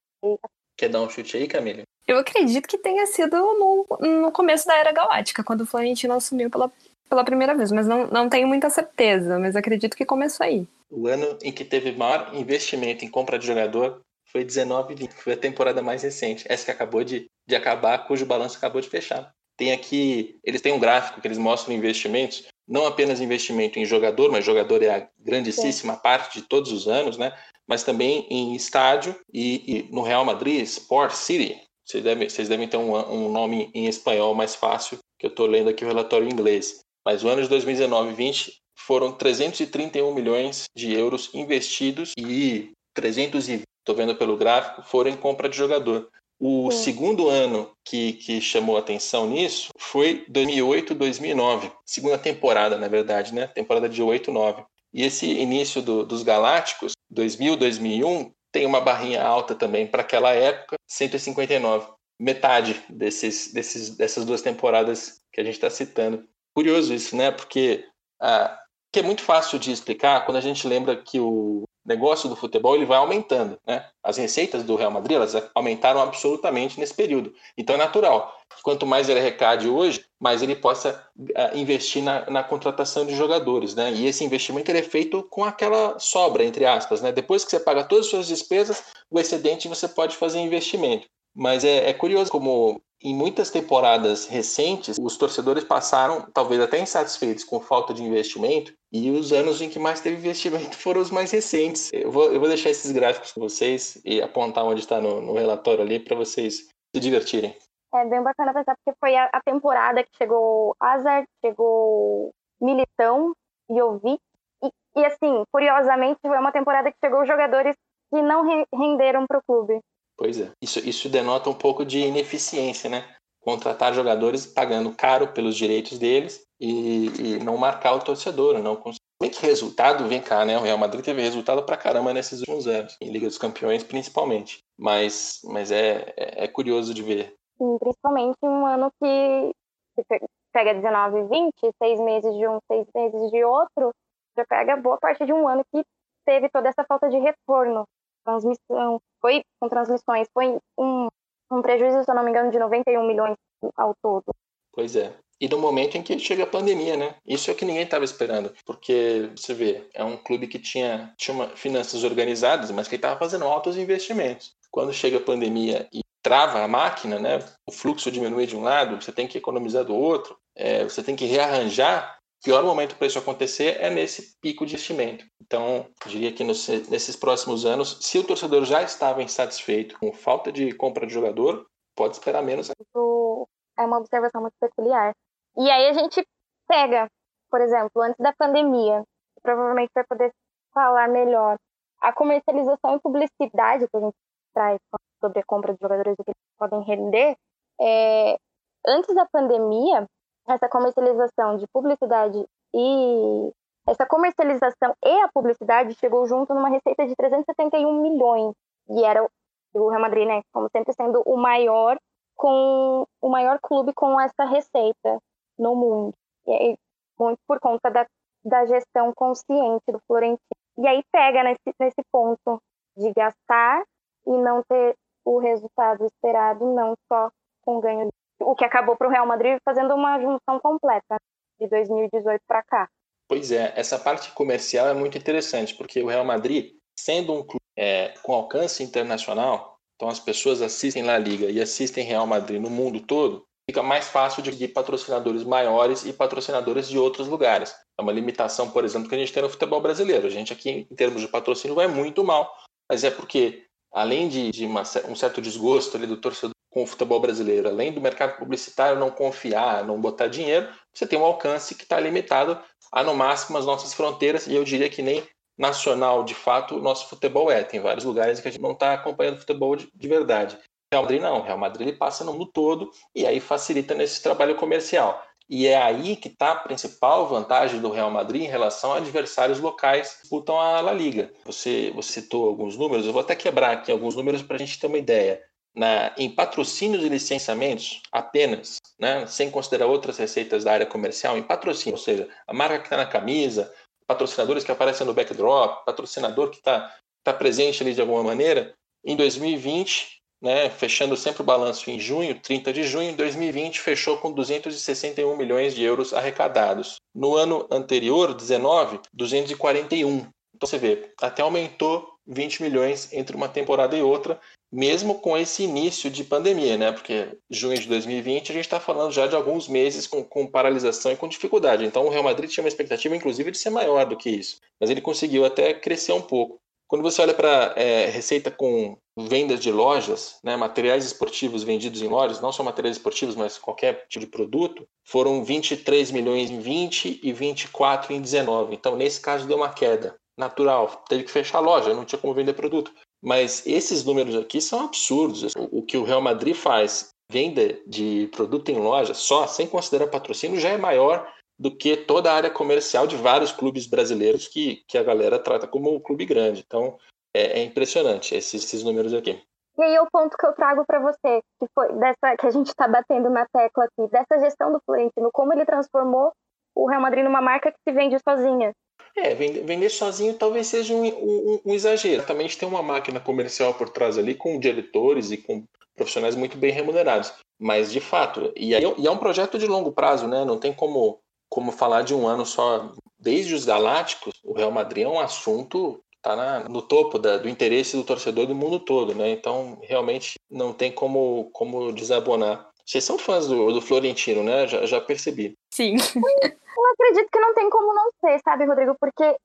[0.78, 1.84] Quer dar um chute aí, Camila?
[2.08, 6.50] Eu acredito que tenha sido no, no começo da Era Galáctica, quando o Florentino assumiu
[6.50, 6.72] pela,
[7.10, 10.68] pela primeira vez, mas não, não tenho muita certeza, mas acredito que começou aí.
[10.90, 15.12] O ano em que teve maior investimento em compra de jogador foi 19 20.
[15.14, 16.46] Foi a temporada mais recente.
[16.48, 19.34] Essa que acabou de, de acabar, cujo balanço acabou de fechar.
[19.58, 24.32] Tem aqui, eles têm um gráfico que eles mostram investimentos, não apenas investimento em jogador,
[24.32, 26.00] mas jogador é a grandíssima Sim.
[26.02, 27.36] parte de todos os anos, né?
[27.68, 31.60] Mas também em estádio e, e no Real Madrid Sport City.
[31.84, 35.48] Vocês devem, vocês devem ter um, um nome em espanhol mais fácil, que eu estou
[35.48, 36.80] lendo aqui o relatório em inglês.
[37.06, 43.64] Mas o ano de 2019 e 20 foram 331 milhões de euros investidos e 320,
[43.80, 46.10] estou vendo pelo gráfico, foram em compra de jogador.
[46.40, 46.84] O Sim.
[46.84, 53.48] segundo ano que, que chamou atenção nisso foi 2008, 2009, segunda temporada, na verdade, né?
[53.48, 54.64] Temporada de 8, 9.
[54.94, 60.34] E esse início do, dos Galácticos, 2000, 2001, tem uma barrinha alta também para aquela
[60.34, 61.88] época, 159.
[62.20, 66.24] Metade desses, desses, dessas duas temporadas que a gente está citando.
[66.56, 67.32] Curioso isso, né?
[67.32, 67.86] Porque
[68.22, 68.60] ah,
[68.92, 72.76] que é muito fácil de explicar quando a gente lembra que o negócio do futebol
[72.76, 73.86] ele vai aumentando, né?
[74.04, 77.34] As receitas do Real Madrid elas aumentaram absolutamente nesse período.
[77.58, 78.36] Então é natural.
[78.62, 83.74] Quanto mais ele arrecade hoje, mais ele possa uh, investir na, na, contratação de jogadores,
[83.74, 83.92] né?
[83.94, 87.12] E esse investimento ele é feito com aquela sobra, entre aspas, né?
[87.12, 91.08] Depois que você paga todas as suas despesas, o excedente você pode fazer investimento.
[91.38, 97.44] Mas é, é curioso como em muitas temporadas recentes, os torcedores passaram, talvez até insatisfeitos
[97.44, 101.30] com falta de investimento, e os anos em que mais teve investimento foram os mais
[101.30, 101.92] recentes.
[101.94, 105.34] Eu vou, eu vou deixar esses gráficos com vocês e apontar onde está no, no
[105.34, 107.56] relatório ali para vocês se divertirem.
[107.94, 113.34] É bem bacana pensar, porque foi a, a temporada que chegou Hazard, chegou Militão,
[113.70, 114.20] Jovic,
[114.64, 117.76] e, e assim, curiosamente, foi uma temporada que chegou jogadores
[118.10, 119.80] que não re renderam para o clube.
[120.18, 120.52] Pois é.
[120.62, 123.16] Isso, isso denota um pouco de ineficiência, né?
[123.40, 129.06] Contratar jogadores pagando caro pelos direitos deles e, e não marcar o torcedor, não conseguir.
[129.22, 130.58] Bem que resultado, vem cá, né?
[130.58, 134.60] O Real Madrid teve resultado pra caramba nesses últimos anos, em Liga dos Campeões principalmente.
[134.78, 137.34] Mas, mas é, é, é curioso de ver.
[137.58, 139.52] Sim, principalmente um ano que,
[139.96, 143.92] que pega 19 e 20, seis meses de um, seis meses de outro,
[144.36, 145.84] já pega boa parte de um ano que
[146.24, 147.86] teve toda essa falta de retorno
[148.28, 151.08] transmissão, foi com transmissões, foi um,
[151.52, 153.36] um prejuízo, se eu não me engano, de 91 milhões
[153.76, 154.26] ao todo.
[154.74, 155.14] Pois é.
[155.40, 157.16] E no momento em que chega a pandemia, né?
[157.26, 158.52] Isso é que ninguém estava esperando.
[158.66, 163.20] Porque, você vê, é um clube que tinha, tinha uma, finanças organizadas, mas que estava
[163.20, 164.56] fazendo altos investimentos.
[164.72, 167.40] Quando chega a pandemia e trava a máquina, né?
[167.68, 171.16] O fluxo diminui de um lado, você tem que economizar do outro, é, você tem
[171.16, 175.26] que rearranjar pior momento para isso acontecer é nesse pico de investimento.
[175.42, 180.52] Então, diria que nos, nesses próximos anos, se o torcedor já estava insatisfeito com falta
[180.52, 182.70] de compra de jogador, pode esperar menos.
[182.70, 183.48] Isso
[183.78, 185.14] é uma observação muito peculiar.
[185.58, 186.26] E aí a gente
[186.68, 187.08] pega,
[187.50, 189.04] por exemplo, antes da pandemia,
[189.42, 190.32] provavelmente vai poder
[190.74, 191.58] falar melhor,
[192.02, 194.16] a comercialização e publicidade que a gente
[194.54, 194.80] traz
[195.20, 197.36] sobre a compra de jogadores e que eles podem render,
[197.82, 198.38] é,
[198.86, 200.06] antes da pandemia,
[200.48, 203.52] essa comercialização de publicidade e
[203.88, 208.54] essa comercialização e a publicidade chegou junto numa receita de 371 milhões
[208.90, 209.26] e era
[209.74, 211.98] o Real Madrid, né, como sempre sendo o maior
[212.36, 215.20] com o maior clube com essa receita
[215.58, 216.14] no mundo.
[216.46, 216.78] E aí,
[217.20, 218.06] muito por conta da,
[218.46, 220.40] da gestão consciente do Florentino.
[220.78, 222.62] E aí pega nesse, nesse ponto
[222.96, 223.84] de gastar
[224.28, 227.32] e não ter o resultado esperado, não só
[227.64, 228.08] com ganho
[228.40, 231.18] o que acabou para o Real Madrid fazendo uma junção completa
[231.60, 232.90] de 2018 para cá.
[233.28, 237.62] Pois é, essa parte comercial é muito interessante, porque o Real Madrid, sendo um clube
[237.78, 242.70] é, com alcance internacional, então as pessoas assistem La Liga e assistem Real Madrid no
[242.70, 247.76] mundo todo, fica mais fácil de conseguir patrocinadores maiores e patrocinadores de outros lugares.
[248.00, 250.26] É uma limitação, por exemplo, que a gente tem no futebol brasileiro.
[250.26, 252.56] A gente aqui, em termos de patrocínio, vai muito mal,
[252.90, 256.86] mas é porque, além de, de uma, um certo desgosto ali do torcedor com o
[256.86, 261.74] futebol brasileiro, além do mercado publicitário não confiar, não botar dinheiro, você tem um alcance
[261.74, 262.62] que está limitado
[262.92, 265.24] a no máximo as nossas fronteiras, e eu diria que nem
[265.58, 267.64] nacional de fato o nosso futebol é.
[267.64, 270.56] Tem vários lugares que a gente não está acompanhando futebol de, de verdade.
[270.94, 274.56] Real Madrid não, Real Madrid ele passa no mundo todo e aí facilita nesse trabalho
[274.56, 275.20] comercial.
[275.50, 279.60] E é aí que está a principal vantagem do Real Madrid em relação a adversários
[279.60, 281.34] locais que disputam a La Liga.
[281.44, 284.80] Você, você citou alguns números, eu vou até quebrar aqui alguns números para a gente
[284.80, 285.42] ter uma ideia
[285.78, 291.44] na, em patrocínios e licenciamentos apenas, né, sem considerar outras receitas da área comercial, em
[291.44, 293.72] patrocínio, ou seja, a marca que está na camisa,
[294.08, 298.74] patrocinadores que aparecem no backdrop, patrocinador que está tá presente ali de alguma maneira,
[299.06, 304.32] em 2020, né, fechando sempre o balanço em junho, 30 de junho, 2020 fechou com
[304.32, 306.96] 261 milhões de euros arrecadados.
[307.14, 310.28] No ano anterior, 19, 241.
[310.56, 314.40] Então você vê, até aumentou 20 milhões entre uma temporada e outra,
[314.72, 316.92] mesmo com esse início de pandemia, né?
[316.92, 321.12] Porque junho de 2020 a gente está falando já de alguns meses com, com, paralisação
[321.12, 321.86] e com dificuldade.
[321.86, 324.60] Então o Real Madrid tinha uma expectativa, inclusive, de ser maior do que isso.
[324.80, 326.60] Mas ele conseguiu até crescer um pouco.
[326.88, 332.08] Quando você olha para é, receita com vendas de lojas, né, materiais esportivos vendidos em
[332.08, 337.20] lojas, não só materiais esportivos, mas qualquer tipo de produto, foram 23 milhões em 20
[337.22, 338.74] e 24 em 19.
[338.74, 341.04] Então, nesse caso, deu uma queda natural.
[341.10, 342.94] Teve que fechar a loja, não tinha como vender produto.
[343.24, 345.54] Mas esses números aqui são absurdos.
[345.72, 350.60] O que o Real Madrid faz, venda de produto em loja, só sem considerar patrocínio,
[350.60, 351.28] já é maior
[351.60, 355.68] do que toda a área comercial de vários clubes brasileiros que, que a galera trata
[355.68, 356.64] como um clube grande.
[356.66, 356.98] Então,
[357.34, 359.42] é, é impressionante esses, esses números aqui.
[359.78, 362.68] E aí o ponto que eu trago para você, que foi dessa que a gente
[362.68, 366.32] está batendo na tecla aqui, dessa gestão do Florentino, como ele transformou
[366.76, 368.74] o Real Madrid numa marca que se vende sozinha.
[369.18, 372.24] É, vender sozinho talvez seja um, um, um exagero.
[372.26, 375.64] Também tem uma máquina comercial por trás ali com diretores e com
[375.96, 377.34] profissionais muito bem remunerados.
[377.60, 380.46] Mas, de fato, e, aí, e é um projeto de longo prazo, né?
[380.46, 382.92] Não tem como, como falar de um ano só.
[383.20, 387.96] Desde os Galácticos, o Real Madrid é um assunto está no topo da, do interesse
[387.96, 389.32] do torcedor do mundo todo, né?
[389.32, 392.67] Então, realmente, não tem como, como desabonar.
[392.88, 394.66] Vocês são fãs do, do Florentino, né?
[394.66, 395.54] Já, já percebi.
[395.74, 395.96] Sim.
[396.16, 398.96] Eu acredito que não tem como não ser, sabe, Rodrigo?
[399.00, 399.36] Porque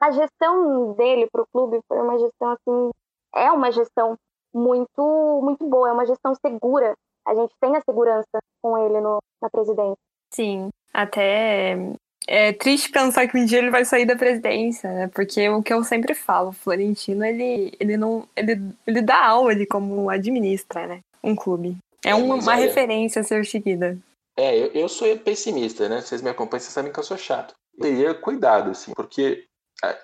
[0.00, 2.90] a gestão dele para o clube foi uma gestão, assim,
[3.34, 4.16] é uma gestão
[4.54, 6.94] muito, muito boa, é uma gestão segura.
[7.26, 9.96] A gente tem a segurança com ele no, na presidência.
[10.32, 11.76] Sim, até
[12.26, 15.08] é triste pensar que um dia ele vai sair da presidência, né?
[15.08, 18.26] Porque o que eu sempre falo, o Florentino, ele, ele não.
[18.36, 21.00] Ele, ele dá aula de como administra, né?
[21.22, 21.76] Um clube.
[22.04, 23.98] É, é uma, uma referência a ser seguida.
[24.36, 26.00] É, eu, eu sou pessimista, né?
[26.00, 27.54] Vocês me acompanham, vocês sabem que eu sou chato.
[27.80, 29.44] Teria cuidado, assim, porque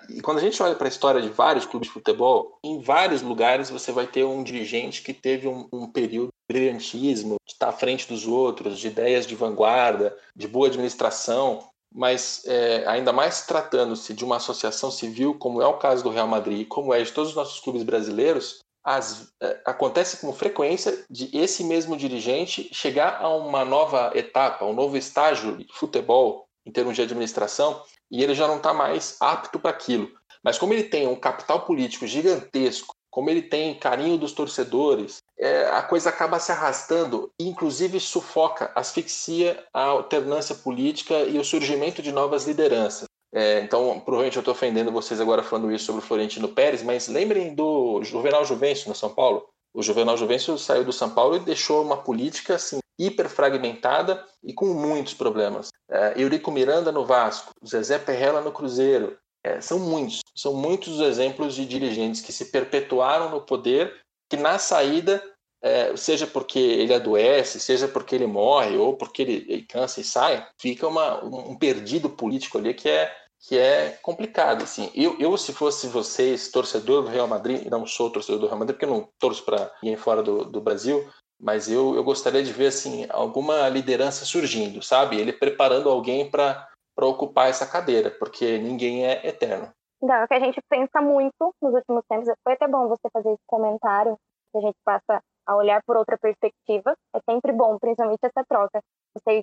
[0.09, 3.21] e quando a gente olha para a história de vários clubes de futebol, em vários
[3.21, 7.69] lugares você vai ter um dirigente que teve um, um período de brilhantismo, de estar
[7.69, 13.45] à frente dos outros, de ideias de vanguarda, de boa administração, mas é, ainda mais
[13.45, 17.11] tratando-se de uma associação civil, como é o caso do Real Madrid, como é de
[17.13, 23.21] todos os nossos clubes brasileiros, as, é, acontece com frequência de esse mesmo dirigente chegar
[23.21, 28.33] a uma nova etapa, um novo estágio de futebol em termos de administração, e ele
[28.33, 30.09] já não está mais apto para aquilo.
[30.43, 35.67] Mas como ele tem um capital político gigantesco, como ele tem carinho dos torcedores, é,
[35.67, 42.01] a coisa acaba se arrastando e, inclusive, sufoca, asfixia a alternância política e o surgimento
[42.01, 43.05] de novas lideranças.
[43.33, 47.07] É, então, provavelmente eu estou ofendendo vocês agora falando isso sobre o Florentino Pérez, mas
[47.07, 49.47] lembrem do Juvenal Juvencio no São Paulo.
[49.73, 54.53] O Juvenal Juvencio saiu do São Paulo e deixou uma política assim hiper fragmentada e
[54.53, 55.69] com muitos problemas.
[55.89, 59.17] É, Eurico Miranda no Vasco, Zezé Perrella no Cruzeiro.
[59.43, 64.35] É, são muitos, são muitos os exemplos de dirigentes que se perpetuaram no poder, que
[64.35, 65.23] na saída,
[65.61, 70.03] é, seja porque ele adoece, seja porque ele morre ou porque ele, ele cansa e
[70.03, 73.13] sai, fica uma, um perdido político ali que é
[73.47, 74.63] que é complicado.
[74.63, 74.91] Assim.
[74.93, 78.75] Eu, eu, se fosse vocês, torcedor do Real Madrid, não sou torcedor do Real Madrid,
[78.75, 81.07] porque eu não torço para ninguém fora do, do Brasil,
[81.39, 85.17] mas eu, eu gostaria de ver assim alguma liderança surgindo, sabe?
[85.17, 86.67] Ele preparando alguém para
[86.97, 89.71] ocupar essa cadeira, porque ninguém é eterno.
[90.01, 92.29] Não, é que a gente pensa muito nos últimos tempos.
[92.43, 94.17] Foi até bom você fazer esse comentário,
[94.51, 96.95] que a gente passa a olhar por outra perspectiva.
[97.15, 98.79] É sempre bom, principalmente essa troca.
[99.15, 99.41] Eu sei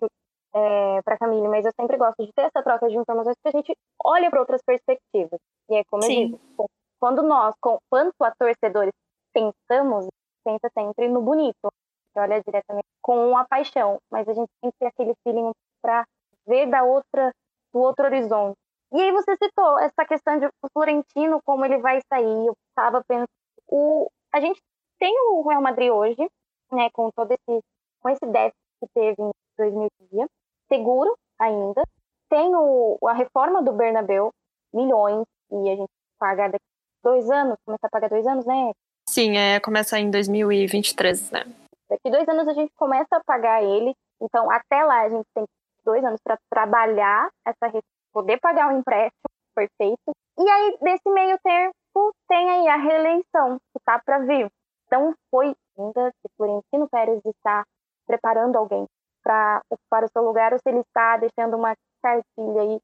[0.54, 3.56] é, para a Camille, mas eu sempre gosto de ter essa troca de informações porque
[3.56, 5.40] a gente olha para outras perspectivas.
[5.68, 6.22] E é como Sim.
[6.22, 8.92] eu digo, quando nós, quanto a torcedores,
[9.34, 10.06] pensamos,
[10.44, 11.68] pensa sempre no bonito,
[12.16, 15.50] olha diretamente com a paixão, mas a gente tem que ter aquele feeling
[15.82, 16.06] para
[16.46, 17.32] ver da outra,
[17.74, 18.56] do outro horizonte.
[18.92, 23.02] E aí você citou essa questão de o Florentino, como ele vai sair, eu estava
[23.06, 23.28] pensando,
[23.68, 24.60] o, a gente
[24.98, 26.28] tem o Real Madrid hoje,
[26.72, 27.60] né, com todo esse,
[28.00, 30.30] com esse déficit que teve em 2020,
[30.68, 31.82] seguro ainda.
[32.28, 34.30] Tem o, a reforma do Bernabeu,
[34.72, 36.64] milhões, e a gente paga daqui
[37.02, 38.72] dois anos, começa a pagar dois anos, né?
[39.08, 41.44] Sim, é, começa em 2023, né?
[41.88, 45.44] Daqui dois anos a gente começa a pagar ele, então até lá a gente tem
[45.84, 47.70] dois anos para trabalhar essa
[48.12, 50.10] poder pagar o empréstimo, perfeito.
[50.38, 54.50] E aí, desse meio tempo, tem aí a reeleição, que está para vir.
[54.86, 57.64] Então, foi ainda se Florentino Pérez está
[58.06, 58.86] preparando alguém
[59.22, 62.80] para ocupar o seu lugar ou se ele está deixando uma cartilha aí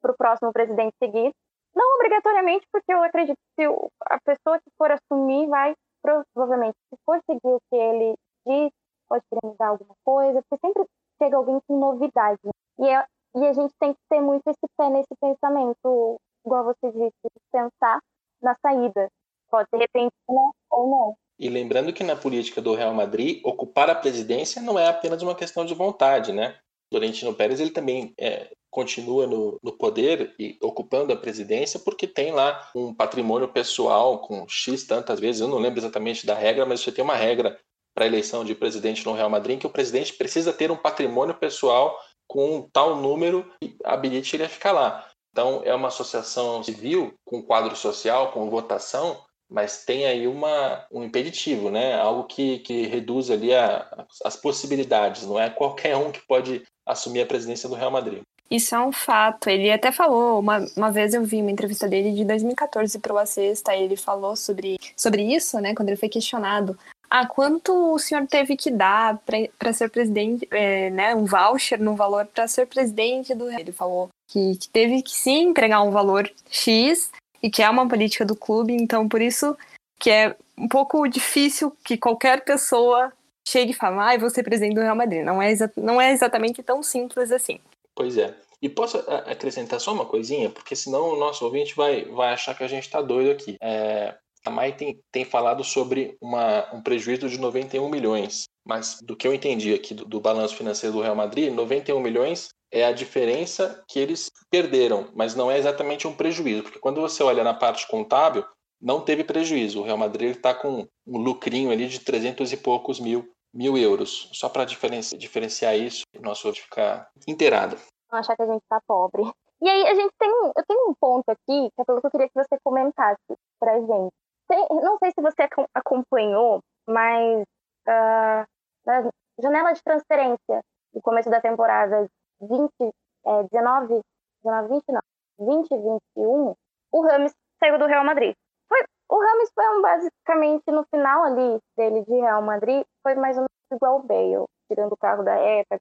[0.00, 1.32] para o próximo presidente seguir.
[1.74, 7.20] Não obrigatoriamente, porque eu acredito que a pessoa que for assumir vai, provavelmente, se for
[7.26, 8.14] seguir o que ele
[8.46, 8.72] diz,
[9.08, 10.84] pode querer mudar alguma coisa, porque sempre
[11.22, 12.40] chega alguém com novidade.
[12.78, 13.04] E, é,
[13.36, 17.12] e a gente tem que ter muito esse pé nesse pensamento, igual você disse,
[17.52, 18.00] pensar
[18.42, 19.08] na saída.
[19.50, 21.14] Pode ser repentina ou não.
[21.38, 25.34] E lembrando que na política do Real Madrid, ocupar a presidência não é apenas uma
[25.34, 26.58] questão de vontade, né?
[26.92, 32.32] Florentino Pérez ele também é, continua no, no, poder e ocupando a presidência porque tem
[32.32, 36.80] lá um patrimônio pessoal com X tantas vezes, eu não lembro exatamente da regra, mas
[36.80, 37.58] você tem uma regra
[37.94, 41.34] para a eleição de presidente no Real Madrid que o presidente precisa ter um patrimônio
[41.34, 45.08] pessoal com um tal número que habilite ele a ficar lá.
[45.32, 51.02] Então é uma associação civil com quadro social, com votação, mas tem aí uma, um
[51.02, 51.98] impeditivo, né?
[51.98, 55.26] Algo que, que reduz ali a, as possibilidades.
[55.26, 58.22] Não é qualquer um que pode assumir a presidência do Real Madrid.
[58.50, 59.48] Isso é um fato.
[59.48, 63.18] Ele até falou, uma, uma vez eu vi uma entrevista dele de 2014 para o
[63.18, 65.74] A Sexta, ele falou sobre, sobre isso, né?
[65.74, 66.76] Quando ele foi questionado.
[67.08, 69.20] Ah, quanto o senhor teve que dar
[69.58, 71.14] para ser presidente, é, né?
[71.14, 75.48] Um voucher no valor para ser presidente do Ele falou que, que teve que sim
[75.48, 77.10] entregar um valor X
[77.42, 79.56] e que é uma política do clube, então por isso
[79.98, 83.12] que é um pouco difícil que qualquer pessoa
[83.46, 85.24] chegue e fale, ah, eu vou ser presidente do Real Madrid.
[85.24, 87.58] Não é, não é exatamente tão simples assim.
[87.94, 88.34] Pois é.
[88.62, 90.50] E posso acrescentar só uma coisinha?
[90.50, 93.56] Porque senão o nosso ouvinte vai, vai achar que a gente está doido aqui.
[93.60, 98.44] É, a Mai tem, tem falado sobre uma, um prejuízo de 91 milhões.
[98.64, 102.48] Mas do que eu entendi aqui do, do balanço financeiro do Real Madrid, 91 milhões
[102.72, 107.22] é a diferença que eles perderam, mas não é exatamente um prejuízo, porque quando você
[107.22, 108.44] olha na parte contábil,
[108.80, 109.80] não teve prejuízo.
[109.80, 114.30] O Real Madrid está com um lucrinho ali de 300 e poucos mil, mil euros.
[114.32, 117.76] Só para diferenciar, diferenciar isso, o nosso outro ficar inteirado.
[118.10, 119.22] Não achar que a gente está pobre.
[119.60, 122.10] E aí a gente tem, eu tenho um ponto aqui, que é pelo que eu
[122.10, 124.14] queria que você comentasse para gente.
[124.50, 127.42] Tem, não sei se você acompanhou, mas
[127.86, 128.44] uh,
[128.84, 129.08] na
[129.40, 130.60] janela de transferência
[130.92, 132.08] do começo da temporada
[132.40, 134.00] 20, é, 19,
[134.42, 135.00] 19, 20 não,
[135.38, 136.54] 2021,
[136.90, 138.34] o Rames saiu do Real Madrid.
[138.68, 143.36] Foi, o Rames foi um, basicamente no final ali dele de Real Madrid, foi mais
[143.36, 145.78] ou menos igual o Bale, tirando o carro da época,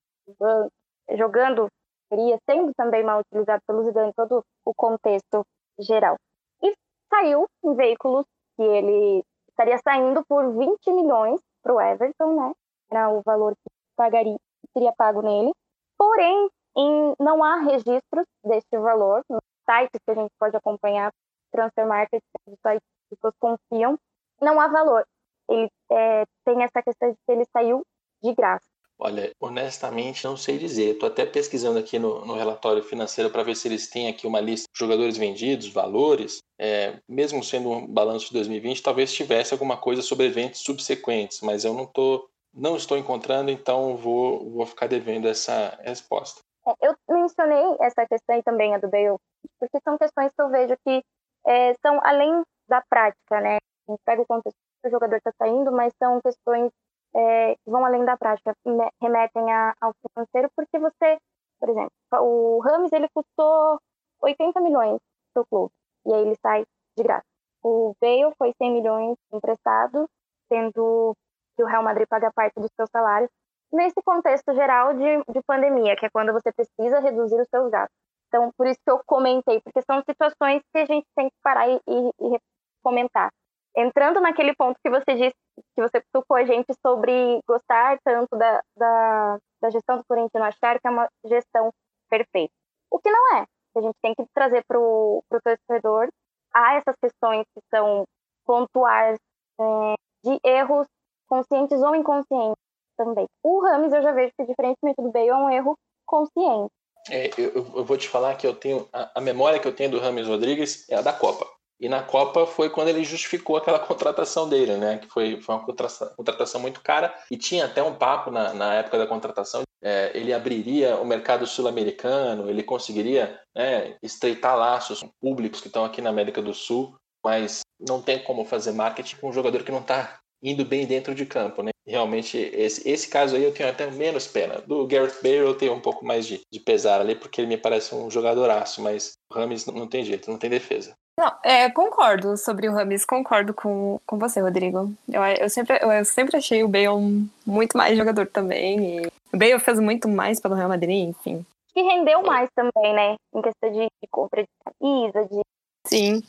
[1.18, 1.70] jogando,
[2.08, 5.44] seria sendo também mal utilizado pelo Zidane, todo o contexto
[5.80, 6.18] geral.
[6.62, 6.72] E
[7.10, 8.28] saiu em veículos
[8.60, 12.54] que ele estaria saindo por 20 milhões para o Everton, né?
[12.92, 14.36] Era o valor que pagaria,
[14.74, 15.54] seria pago nele.
[15.98, 21.10] Porém, em, não há registros deste valor no site que a gente pode acompanhar,
[21.54, 23.98] Transfer Market, sites que pessoas confiam,
[24.42, 25.06] não há valor.
[25.50, 27.82] Ele é, tem essa questão de que ele saiu
[28.22, 28.69] de graça.
[29.02, 30.94] Olha, honestamente não sei dizer.
[30.94, 34.42] Estou até pesquisando aqui no, no relatório financeiro para ver se eles têm aqui uma
[34.42, 36.40] lista de jogadores vendidos, valores.
[36.60, 41.64] É, mesmo sendo um balanço de 2020, talvez tivesse alguma coisa sobre eventos subsequentes, mas
[41.64, 46.42] eu não tô, não estou encontrando, então vou, vou ficar devendo essa resposta.
[46.68, 49.16] É, eu mencionei essa questão também, a do Bale,
[49.58, 51.02] porque são questões que eu vejo que
[51.48, 53.60] é, são além da prática, né?
[53.88, 56.70] A gente pega o contexto que o jogador está saindo, mas são questões
[57.16, 58.56] é, vão além da prática,
[59.02, 61.18] remetem a, ao financeiro, porque você,
[61.60, 61.92] por exemplo,
[62.22, 63.80] o Rames ele custou
[64.22, 65.00] 80 milhões
[65.34, 65.74] para o clube,
[66.06, 66.64] e aí ele sai
[66.98, 67.26] de graça.
[67.64, 70.08] O Bale foi 100 milhões emprestado,
[70.48, 71.16] sendo
[71.56, 73.30] que o Real Madrid paga parte dos seus salários,
[73.72, 77.96] nesse contexto geral de, de pandemia, que é quando você precisa reduzir os seus gastos.
[78.28, 81.68] Então, por isso que eu comentei, porque são situações que a gente tem que parar
[81.68, 82.40] e, e, e
[82.84, 83.32] comentar.
[83.76, 85.36] Entrando naquele ponto que você disse,
[85.76, 90.80] que você tocou a gente sobre gostar tanto da, da, da gestão do Florentino, achar
[90.80, 91.72] que é uma gestão
[92.10, 92.54] perfeita.
[92.92, 93.46] O que não é.
[93.78, 96.10] A gente tem que trazer para o torcedor
[96.54, 98.04] há essas questões que são
[98.46, 99.18] pontuais
[99.60, 99.94] é,
[100.24, 100.88] de erros
[101.28, 102.58] conscientes ou inconscientes
[102.98, 103.28] também.
[103.44, 106.72] O Rames, eu já vejo que, diferentemente do Bale, é um erro consciente.
[107.10, 109.92] É, eu, eu, vou te falar que eu tenho a, a, memória que eu tenho
[109.92, 111.48] do Rames Rodrigues é a da Copa.
[111.80, 114.98] E na Copa foi quando ele justificou aquela contratação dele, né?
[114.98, 118.76] Que foi, foi uma contratação, contratação muito cara e tinha até um papo na, na
[118.76, 119.64] época da contratação.
[119.82, 126.02] É, ele abriria o mercado sul-americano, ele conseguiria né, estreitar laços públicos que estão aqui
[126.02, 129.80] na América do Sul, mas não tem como fazer marketing com um jogador que não
[129.80, 131.72] está indo bem dentro de campo, né?
[131.86, 134.62] Realmente, esse, esse caso aí eu tenho até menos pena.
[134.62, 137.58] Do Gareth Bale eu tenho um pouco mais de, de pesar ali, porque ele me
[137.58, 140.96] parece um jogadoraço, mas o Rames não tem jeito, não tem defesa.
[141.20, 144.90] Não, é, concordo sobre o Rames, concordo com, com você, Rodrigo.
[145.12, 149.06] Eu, eu, sempre, eu sempre achei o Bale muito mais jogador também.
[149.34, 151.46] O Bale fez muito mais pelo Real Madrid, enfim.
[151.74, 153.18] Que rendeu mais também, né?
[153.36, 155.42] Em questão de, de compra de camisa, de.
[155.86, 156.24] Sim.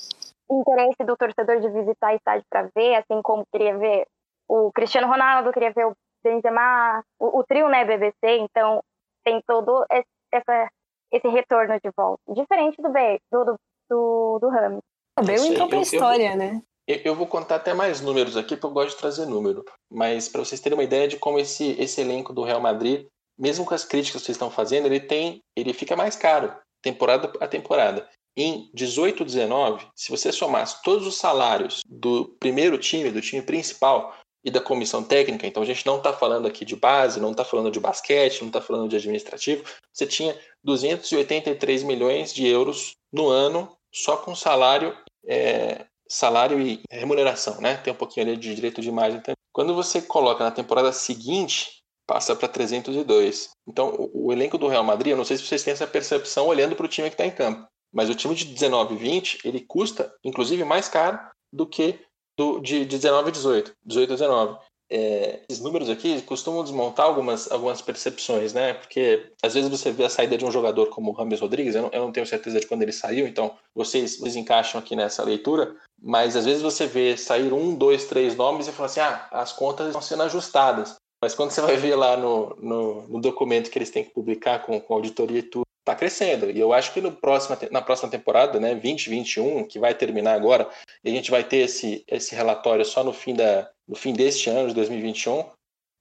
[0.50, 4.08] Interesse do torcedor de visitar estádio para ver, assim como queria ver
[4.48, 5.92] o Cristiano Ronaldo, queria ver o
[6.24, 8.82] Benzema, o, o trio, né, BBC, então
[9.22, 10.68] tem todo esse, essa,
[11.12, 12.20] esse retorno de volta.
[12.34, 13.56] Diferente do, B, do, do
[13.90, 14.78] do, do Rami.
[15.18, 16.62] O Bale entrou pra eu, história, eu, né?
[16.86, 19.64] Eu vou contar até mais números aqui, porque eu gosto de trazer número.
[19.90, 23.06] Mas para vocês terem uma ideia de como esse, esse elenco do Real Madrid,
[23.38, 27.32] mesmo com as críticas que vocês estão fazendo, ele tem, ele fica mais caro, temporada
[27.40, 28.08] a temporada.
[28.36, 34.14] Em 18, 19, se você somasse todos os salários do primeiro time, do time principal
[34.44, 37.44] e da comissão técnica, então a gente não está falando aqui de base, não está
[37.44, 43.28] falando de basquete, não está falando de administrativo, você tinha 283 milhões de euros no
[43.28, 47.76] ano só com salário, é, salário e remuneração, né?
[47.76, 49.36] Tem um pouquinho ali de direito de imagem também.
[49.52, 53.50] Quando você coloca na temporada seguinte, passa para 302.
[53.68, 56.46] Então, o, o, elenco do Real Madrid, eu não sei se vocês têm essa percepção
[56.46, 59.38] olhando para o time que está em campo, mas o time de 19 e 20,
[59.44, 61.18] ele custa, inclusive, mais caro
[61.52, 62.00] do que
[62.36, 64.58] do de 19 e 18, 18 e 19.
[64.90, 68.74] É, esses números aqui costumam desmontar algumas, algumas percepções, né?
[68.74, 71.82] Porque às vezes você vê a saída de um jogador como o Rames Rodrigues, eu
[71.82, 75.22] não, eu não tenho certeza de quando ele saiu, então vocês, vocês encaixam aqui nessa
[75.22, 79.28] leitura, mas às vezes você vê sair um, dois, três nomes e fala assim: ah,
[79.30, 80.96] as contas estão sendo ajustadas.
[81.22, 84.60] Mas quando você vai ver lá no, no, no documento que eles têm que publicar
[84.60, 86.50] com, com auditoria e tudo, está crescendo.
[86.50, 90.68] E eu acho que no próximo, na próxima temporada, né, 2021, que vai terminar agora,
[91.02, 94.48] e a gente vai ter esse, esse relatório só no fim, da, no fim deste
[94.48, 95.44] ano, de 2021,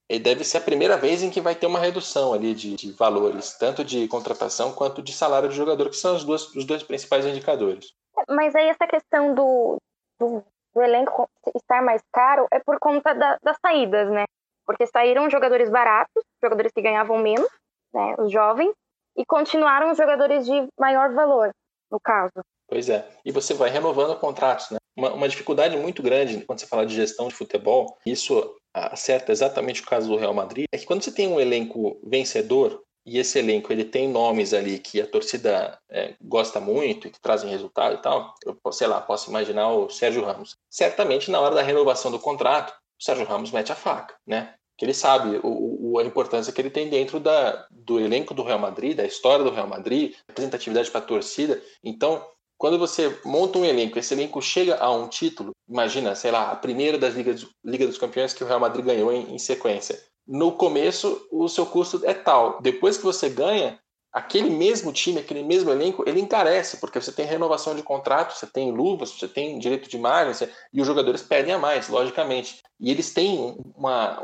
[0.09, 2.91] e deve ser a primeira vez em que vai ter uma redução ali de, de
[2.91, 6.81] valores, tanto de contratação quanto de salário de jogador, que são os dois, os dois
[6.83, 7.93] principais indicadores.
[8.27, 9.77] Mas aí essa questão do,
[10.19, 14.25] do, do elenco estar mais caro é por conta da, das saídas, né?
[14.65, 17.49] Porque saíram jogadores baratos, jogadores que ganhavam menos,
[17.93, 18.73] né, os jovens,
[19.19, 21.51] e continuaram os jogadores de maior valor,
[21.91, 22.41] no caso.
[22.69, 23.05] Pois é.
[23.25, 24.77] E você vai renovando contratos, né?
[24.95, 29.81] Uma, uma dificuldade muito grande quando você fala de gestão de futebol, isso acerta exatamente
[29.81, 33.39] o caso do Real Madrid, é que quando você tem um elenco vencedor, e esse
[33.39, 38.01] elenco ele tem nomes ali que a torcida é, gosta muito que trazem resultado e
[38.01, 40.55] tal, eu, sei lá, posso imaginar o Sérgio Ramos.
[40.69, 44.53] Certamente, na hora da renovação do contrato, o Sérgio Ramos mete a faca, né?
[44.79, 48.43] Que ele sabe o, o, a importância que ele tem dentro da, do elenco do
[48.43, 51.61] Real Madrid, da história do Real Madrid, representatividade para a torcida.
[51.83, 52.25] Então,
[52.57, 56.55] quando você monta um elenco, esse elenco chega a um título, imagina, sei lá, a
[56.55, 60.01] primeira das Ligas Liga dos Campeões que o Real Madrid ganhou em, em sequência.
[60.25, 62.61] No começo, o seu custo é tal.
[62.61, 63.77] Depois que você ganha,
[64.11, 68.47] aquele mesmo time, aquele mesmo elenco, ele encarece, porque você tem renovação de contrato, você
[68.47, 70.51] tem luvas, você tem direito de margem, você...
[70.73, 72.59] e os jogadores pedem a mais, logicamente.
[72.79, 74.23] E eles têm uma,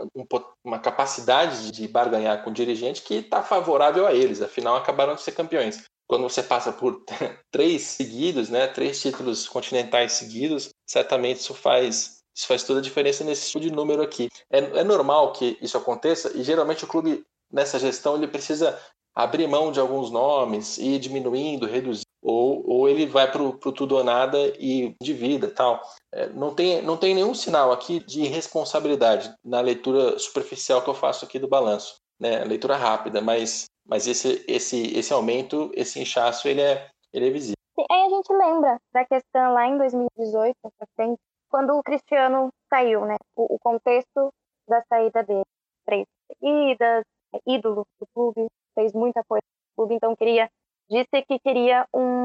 [0.64, 5.22] uma capacidade de barganhar com o dirigente que está favorável a eles, afinal acabaram de
[5.22, 7.04] ser campeões quando você passa por
[7.52, 13.24] três seguidos, né, três títulos continentais seguidos, certamente isso faz isso faz toda a diferença
[13.24, 14.28] nesse tipo de número aqui.
[14.52, 18.78] É, é normal que isso aconteça e geralmente o clube nessa gestão ele precisa
[19.16, 23.58] abrir mão de alguns nomes e ir diminuindo, reduzindo, ou, ou ele vai para o
[23.72, 25.82] tudo ou nada e divida tal.
[26.12, 30.96] É, não, tem, não tem nenhum sinal aqui de irresponsabilidade na leitura superficial que eu
[30.96, 32.44] faço aqui do balanço, né?
[32.44, 37.56] leitura rápida, mas mas esse, esse, esse aumento, esse inchaço, ele é, ele é visível.
[37.76, 40.56] Sim, aí a gente lembra da questão lá em 2018,
[40.96, 43.16] frente, quando o Cristiano saiu, né?
[43.36, 44.34] O, o contexto
[44.68, 45.46] da saída dele.
[45.86, 47.04] Três seguidas,
[47.46, 50.50] ídolo do clube, fez muita coisa no clube, então queria,
[50.90, 52.24] disse que queria um,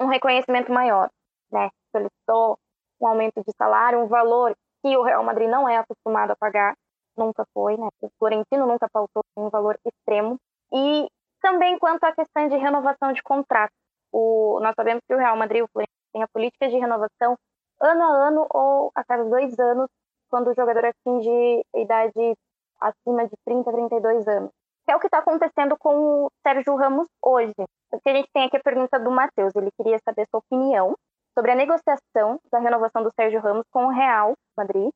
[0.00, 1.08] um reconhecimento maior,
[1.50, 1.70] né?
[1.90, 2.58] Solicitou
[3.00, 6.74] um aumento de salário, um valor que o Real Madrid não é acostumado a pagar,
[7.16, 7.88] nunca foi, né?
[8.00, 10.36] O Florentino nunca pautou um valor extremo
[10.72, 11.08] e
[11.40, 13.72] também quanto à questão de renovação de contrato.
[14.12, 15.68] O, nós sabemos que o Real Madrid o
[16.12, 17.36] tem a política de renovação
[17.80, 19.88] ano a ano ou a cada dois anos,
[20.28, 22.34] quando o jogador atinge a idade
[22.80, 24.50] acima de 30, 32 anos.
[24.84, 27.54] Que é o que está acontecendo com o Sérgio Ramos hoje.
[27.90, 30.96] Porque a gente tem aqui a pergunta do Matheus, ele queria saber sua opinião
[31.34, 34.90] sobre a negociação da renovação do Sérgio Ramos com o Real Madrid.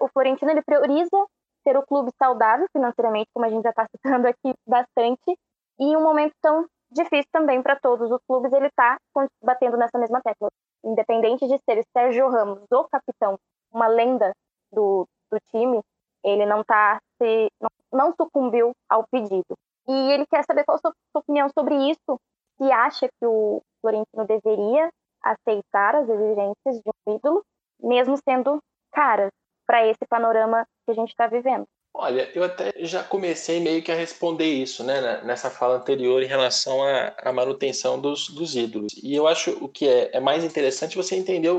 [0.00, 1.26] O Florentino ele prioriza
[1.64, 5.38] ter o clube saudável financeiramente, como a gente já está citando aqui bastante,
[5.78, 8.98] e em um momento tão difícil também para todos os clubes, ele está
[9.42, 10.48] batendo nessa mesma tecla.
[10.84, 13.38] Independente de ser Sérgio Ramos, o capitão,
[13.72, 14.32] uma lenda
[14.72, 15.80] do, do time,
[16.24, 17.70] ele não tá se não,
[18.00, 19.54] não sucumbiu ao pedido.
[19.86, 22.18] E ele quer saber qual a sua, sua opinião sobre isso,
[22.56, 24.88] se acha que o Florentino deveria
[25.22, 27.42] aceitar as exigências de um ídolo,
[27.82, 28.58] mesmo sendo
[28.92, 29.30] caras
[29.66, 31.64] para esse panorama que a gente está vivendo.
[31.92, 36.26] Olha, eu até já comecei meio que a responder isso, né, nessa fala anterior em
[36.26, 38.92] relação à, à manutenção dos, dos, ídolos.
[39.02, 41.50] E eu acho o que é, é mais interessante você entender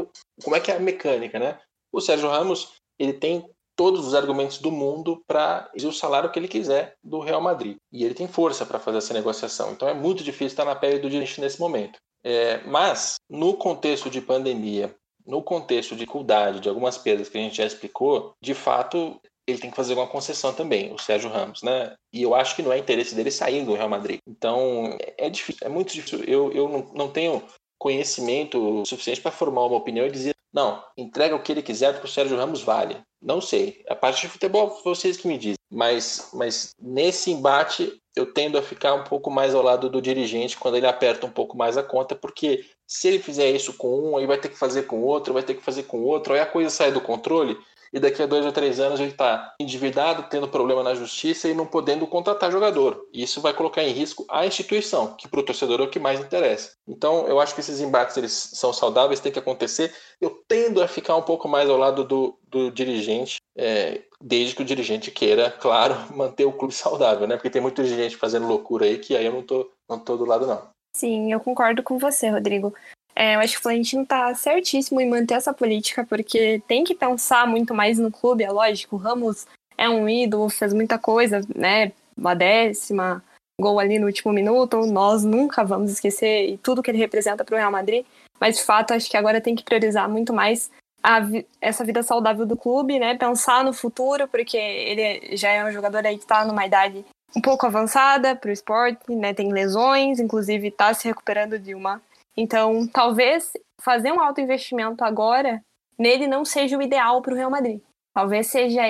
[0.42, 1.60] como é que é a mecânica, né?
[1.92, 3.46] O Sérgio Ramos, ele tem
[3.82, 7.78] todos os argumentos do mundo para o salário que ele quiser do Real Madrid.
[7.92, 9.72] E ele tem força para fazer essa negociação.
[9.72, 11.98] Então é muito difícil estar na pele do dirigente nesse momento.
[12.24, 14.94] É, mas, no contexto de pandemia,
[15.26, 19.58] no contexto de dificuldade, de algumas perdas que a gente já explicou, de fato, ele
[19.58, 21.96] tem que fazer uma concessão também, o Sérgio Ramos, né?
[22.14, 24.20] E eu acho que não é interesse dele sair do Real Madrid.
[24.28, 26.24] Então, é difícil, é muito difícil.
[26.26, 27.42] Eu, eu não, não tenho
[27.80, 32.08] conhecimento suficiente para formar uma opinião e dizer, não, entrega o que ele quiser porque
[32.08, 32.97] o Sérgio Ramos vale.
[33.22, 33.84] Não sei.
[33.88, 35.58] A parte de futebol, vocês que me dizem.
[35.70, 40.58] Mas, mas nesse embate, eu tendo a ficar um pouco mais ao lado do dirigente
[40.58, 44.18] quando ele aperta um pouco mais a conta, porque se ele fizer isso com um,
[44.18, 46.45] aí vai ter que fazer com outro, vai ter que fazer com outro, aí a
[46.45, 47.58] coisa sai do controle
[47.94, 51.54] e daqui a dois ou três anos ele está endividado, tendo problema na justiça e
[51.54, 53.06] não podendo contratar jogador.
[53.14, 56.00] E isso vai colocar em risco a instituição, que para o torcedor é o que
[56.00, 56.74] mais interessa.
[56.88, 59.94] Então, eu acho que esses embates eles são saudáveis, tem que acontecer.
[60.20, 64.62] Eu tendo a ficar um pouco mais ao lado do, do dirigente, é, desde que
[64.62, 67.36] o dirigente queira, claro, manter o clube saudável, né?
[67.36, 70.26] Porque tem muita gente fazendo loucura aí que aí eu não tô, não tô do
[70.26, 70.70] lado, não.
[70.96, 72.74] Sim, eu concordo com você, Rodrigo.
[73.16, 76.95] É, eu acho que o Florentino tá certíssimo em manter essa política, porque tem que
[76.95, 78.95] pensar muito mais no clube, é lógico.
[78.95, 79.45] O Ramos
[79.78, 81.91] é um ídolo, fez muita coisa, né?
[82.18, 83.24] Uma décima,
[83.59, 87.55] gol ali no último minuto, nós nunca vamos esquecer e tudo que ele representa para
[87.55, 88.05] o Real Madrid.
[88.39, 90.72] Mas de fato, acho que agora tem que priorizar muito mais
[91.03, 91.20] a,
[91.59, 93.16] essa vida saudável do clube, né?
[93.16, 97.05] Pensar no futuro, porque ele já é um jogador aí que está numa idade
[97.36, 99.34] um pouco avançada para o esporte, né?
[99.34, 102.01] Tem lesões, inclusive está se recuperando de uma
[102.36, 103.52] então, talvez
[103.82, 105.62] fazer um alto investimento agora
[105.98, 107.82] nele não seja o ideal para o Real Madrid.
[108.14, 108.82] Talvez seja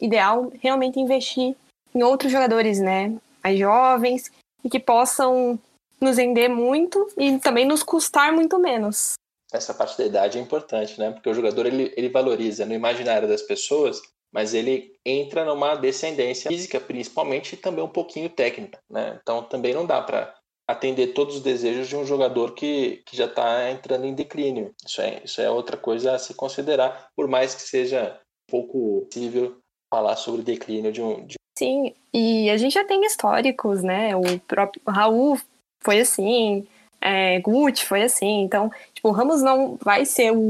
[0.00, 1.56] ideal realmente investir
[1.94, 3.16] em outros jogadores, né?
[3.42, 4.30] Mais jovens
[4.62, 5.58] e que possam
[6.00, 9.14] nos render muito e também nos custar muito menos.
[9.52, 11.12] Essa parte da idade é importante, né?
[11.12, 14.00] Porque o jogador ele, ele valoriza no imaginário das pessoas,
[14.32, 19.18] mas ele entra numa descendência física, principalmente, e também um pouquinho técnica, né?
[19.22, 20.34] Então também não dá para
[20.66, 24.74] atender todos os desejos de um jogador que, que já está entrando em declínio.
[24.84, 28.18] Isso é, isso é outra coisa a se considerar, por mais que seja
[28.50, 29.58] pouco possível
[29.92, 31.24] falar sobre o declínio de um.
[31.26, 31.34] De...
[31.58, 34.16] Sim, e a gente já tem históricos, né?
[34.16, 35.38] O próprio Raul
[35.82, 36.66] foi assim,
[37.00, 38.40] é, Gucci foi assim.
[38.42, 40.40] Então, tipo, o Ramos não vai ser o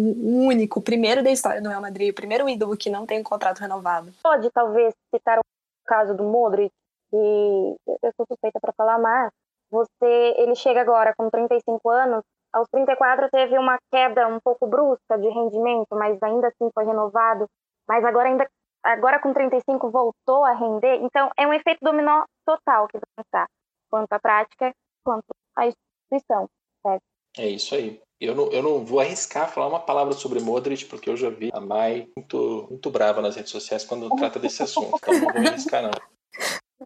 [0.46, 3.24] único, o primeiro da história do Real Madrid, o primeiro ídolo que não tem um
[3.24, 4.12] contrato renovado.
[4.22, 5.42] Pode, talvez, citar o
[5.84, 6.72] caso do Modric,
[7.10, 9.30] que eu sou suspeita para falar, mas
[9.75, 12.22] você, ele chega agora com 35 anos,
[12.53, 17.47] aos 34 teve uma queda um pouco brusca de rendimento, mas ainda assim foi renovado,
[17.89, 18.49] mas agora ainda
[18.85, 23.49] agora com 35 voltou a render, então é um efeito dominó total que vai estar,
[23.91, 24.72] quanto à prática,
[25.03, 26.49] quanto à instituição,
[26.87, 27.03] certo?
[27.37, 28.01] É isso aí.
[28.20, 31.51] Eu não, eu não vou arriscar falar uma palavra sobre Modric, porque eu já vi
[31.53, 35.49] a Mai muito, muito brava nas redes sociais quando trata desse assunto, então não vou
[35.49, 35.91] arriscar não.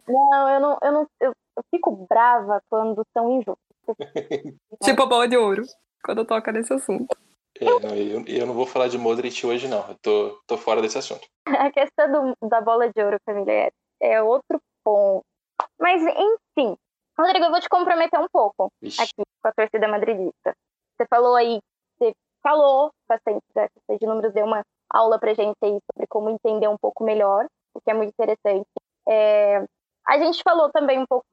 [0.07, 3.57] Não, eu não, eu não, eu, eu fico brava quando são injustos.
[4.83, 5.63] tipo a bola de ouro,
[6.03, 7.15] quando toca nesse assunto.
[7.59, 9.85] É, não, eu, eu, não vou falar de Modric hoje, não.
[9.89, 11.27] Eu tô, tô fora desse assunto.
[11.45, 15.25] A questão do, da bola de ouro, família, é, é outro ponto.
[15.77, 16.77] Mas, enfim.
[17.17, 19.01] Rodrigo, eu vou te comprometer um pouco Ixi.
[19.01, 20.55] aqui com a torcida madridista.
[20.95, 21.59] Você falou aí,
[21.97, 26.29] você falou bastante da questão de números, deu uma aula pra gente aí sobre como
[26.29, 28.67] entender um pouco melhor, o que é muito interessante.
[29.05, 29.65] É,
[30.07, 31.25] a gente falou também um pouco,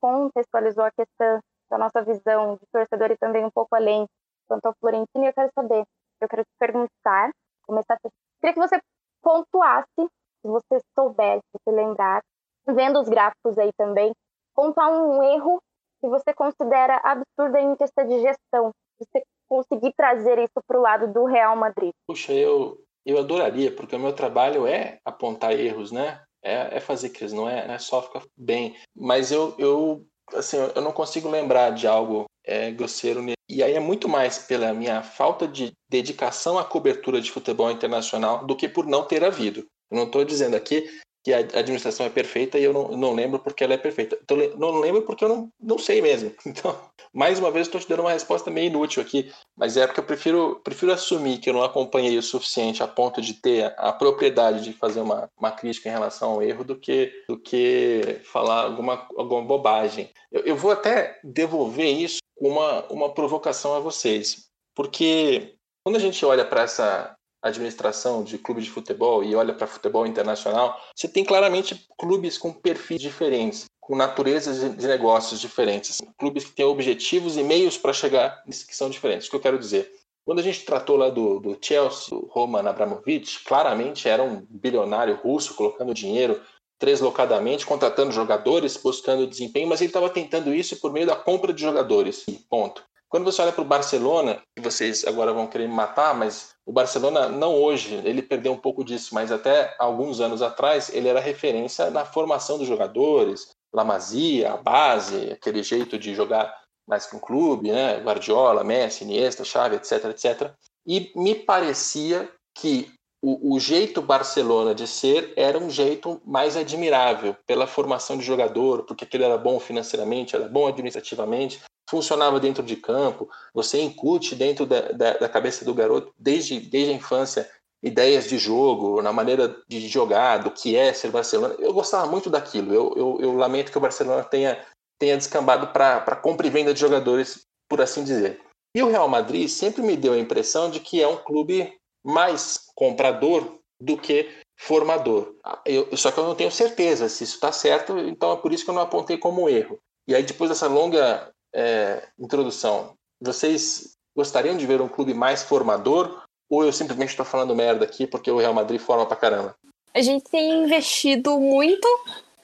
[0.00, 1.40] contextualizou a questão
[1.70, 4.06] da nossa visão de torcedor e também um pouco além
[4.46, 5.24] quanto ao Florentino.
[5.24, 5.84] E eu quero saber,
[6.20, 7.30] eu quero te perguntar,
[7.66, 7.98] começar a...
[8.40, 8.80] Queria que você
[9.22, 12.22] pontuasse, se você soubesse, se lembrar,
[12.66, 14.12] vendo os gráficos aí também,
[14.54, 15.60] pontuar um erro
[16.00, 21.12] que você considera absurdo em questão de gestão, você conseguir trazer isso para o lado
[21.12, 21.92] do Real Madrid.
[22.06, 26.20] Puxa, eu, eu adoraria, porque o meu trabalho é apontar erros, né?
[26.42, 28.76] É, é fazer crise, não é, é só ficar bem.
[28.94, 33.24] Mas eu, eu, assim, eu não consigo lembrar de algo é, grosseiro.
[33.48, 38.46] E aí é muito mais pela minha falta de dedicação à cobertura de futebol internacional
[38.46, 39.66] do que por não ter havido.
[39.90, 40.88] Eu não estou dizendo aqui
[41.22, 44.18] que a administração é perfeita e eu não, não lembro porque ela é perfeita.
[44.20, 46.32] Então, não lembro porque eu não, não sei mesmo.
[46.52, 46.78] Então,
[47.14, 50.04] mais uma vez, estou te dando uma resposta meio inútil aqui, mas é porque eu
[50.04, 54.62] prefiro, prefiro assumir que eu não acompanhei o suficiente a ponto de ter a propriedade
[54.62, 59.06] de fazer uma, uma crítica em relação ao erro do que, do que falar alguma,
[59.16, 60.10] alguma bobagem.
[60.30, 65.54] Eu, eu vou até devolver isso com uma, uma provocação a vocês, porque
[65.84, 70.06] quando a gente olha para essa administração de clube de futebol e olha para futebol
[70.06, 76.52] internacional, você tem claramente clubes com perfis diferentes, com naturezas de negócios diferentes, clubes que
[76.52, 79.26] têm objetivos e meios para chegar que são diferentes.
[79.26, 79.92] O que eu quero dizer?
[80.24, 85.16] Quando a gente tratou lá do, do Chelsea, o Roman Abramovich, claramente era um bilionário
[85.16, 86.40] russo colocando dinheiro
[86.80, 91.60] deslocadamente, contratando jogadores, buscando desempenho, mas ele estava tentando isso por meio da compra de
[91.60, 92.24] jogadores.
[92.48, 92.84] Ponto.
[93.08, 96.72] Quando você olha para o Barcelona, que vocês agora vão querer me matar, mas o
[96.72, 101.20] Barcelona não hoje, ele perdeu um pouco disso, mas até alguns anos atrás ele era
[101.20, 106.54] referência na formação dos jogadores, La Masia, a base, aquele jeito de jogar
[106.86, 107.98] mais que um clube, né?
[108.00, 110.52] Guardiola, Messi, Iniesta, Xavi, etc, etc.
[110.86, 112.92] E me parecia que
[113.22, 118.82] o, o, jeito Barcelona de ser era um jeito mais admirável pela formação de jogador,
[118.82, 121.60] porque aquele era bom financeiramente, era bom administrativamente,
[121.92, 126.90] funcionava dentro de campo, você incute dentro da, da, da, cabeça do garoto, desde, desde
[126.90, 127.50] a infância,
[127.82, 131.54] ideias de jogo, na maneira de jogar, do que é ser Barcelona.
[131.58, 132.72] Eu gostava muito daquilo.
[132.72, 134.64] Eu, eu, eu lamento que o Barcelona tenha,
[134.98, 138.40] tenha descambado para compra e venda de jogadores, por assim dizer.
[138.74, 142.68] E o Real Madrid sempre me deu a impressão de que é um clube mais
[142.74, 145.34] comprador do que formador.
[145.66, 148.64] Eu, só que eu não tenho certeza se isso está certo, então é por isso
[148.64, 149.78] que eu não apontei como erro.
[150.08, 156.22] E aí, depois dessa longa é, introdução, vocês gostariam de ver um clube mais formador
[156.50, 159.54] ou eu simplesmente estou falando merda aqui porque o Real Madrid forma pra caramba?
[159.94, 161.86] A gente tem investido muito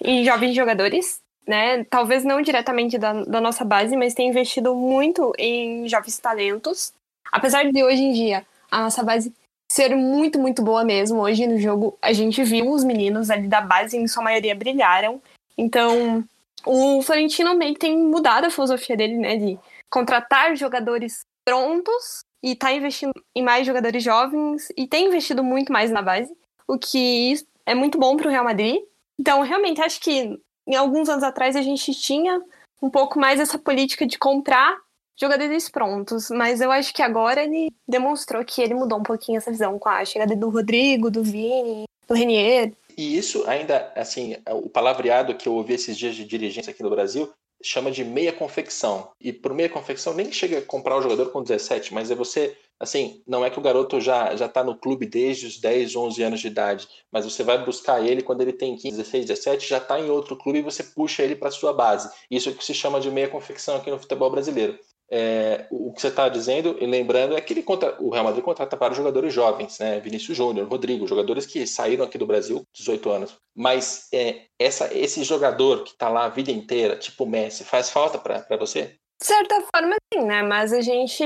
[0.02, 1.84] em jovens jogadores, né?
[1.84, 6.92] Talvez não diretamente da, da nossa base, mas tem investido muito em jovens talentos.
[7.30, 9.32] Apesar de hoje em dia a nossa base
[9.70, 11.20] ser muito, muito boa mesmo.
[11.20, 15.20] Hoje no jogo a gente viu os meninos ali da base, em sua maioria, brilharam.
[15.56, 16.24] Então,
[16.64, 19.36] o Florentino meio que tem mudado a filosofia dele, né?
[19.36, 19.58] De
[19.90, 25.90] contratar jogadores prontos e tá investindo em mais jogadores jovens e tem investido muito mais
[25.90, 26.32] na base,
[26.66, 27.34] o que
[27.64, 28.80] é muito bom para o Real Madrid.
[29.18, 32.40] Então, realmente, acho que em alguns anos atrás a gente tinha
[32.80, 34.76] um pouco mais essa política de comprar
[35.20, 39.50] jogadores prontos, mas eu acho que agora ele demonstrou que ele mudou um pouquinho essa
[39.50, 42.72] visão com a chegada do Rodrigo, do Vini, do Renier.
[42.98, 46.90] E isso ainda, assim, o palavreado que eu ouvi esses dias de dirigência aqui no
[46.90, 47.32] Brasil
[47.62, 49.12] chama de meia confecção.
[49.20, 52.56] E por meia confecção nem chega a comprar o jogador com 17, mas é você,
[52.78, 56.22] assim, não é que o garoto já já tá no clube desde os 10, 11
[56.24, 59.78] anos de idade, mas você vai buscar ele quando ele tem 15, 16, 17, já
[59.78, 62.10] está em outro clube e você puxa ele para sua base.
[62.28, 64.76] Isso é que se chama de meia confecção aqui no futebol brasileiro.
[65.10, 68.44] É, o que você está dizendo e lembrando é que ele contra, o Real Madrid
[68.44, 69.98] contrata para jogadores jovens, né?
[70.00, 73.36] Vinícius Júnior, Rodrigo, jogadores que saíram aqui do Brasil, 18 anos.
[73.56, 78.18] Mas é, essa, esse jogador que está lá a vida inteira, tipo Messi, faz falta
[78.18, 78.96] para você?
[79.20, 80.42] De certa forma, sim, né?
[80.42, 81.24] Mas a gente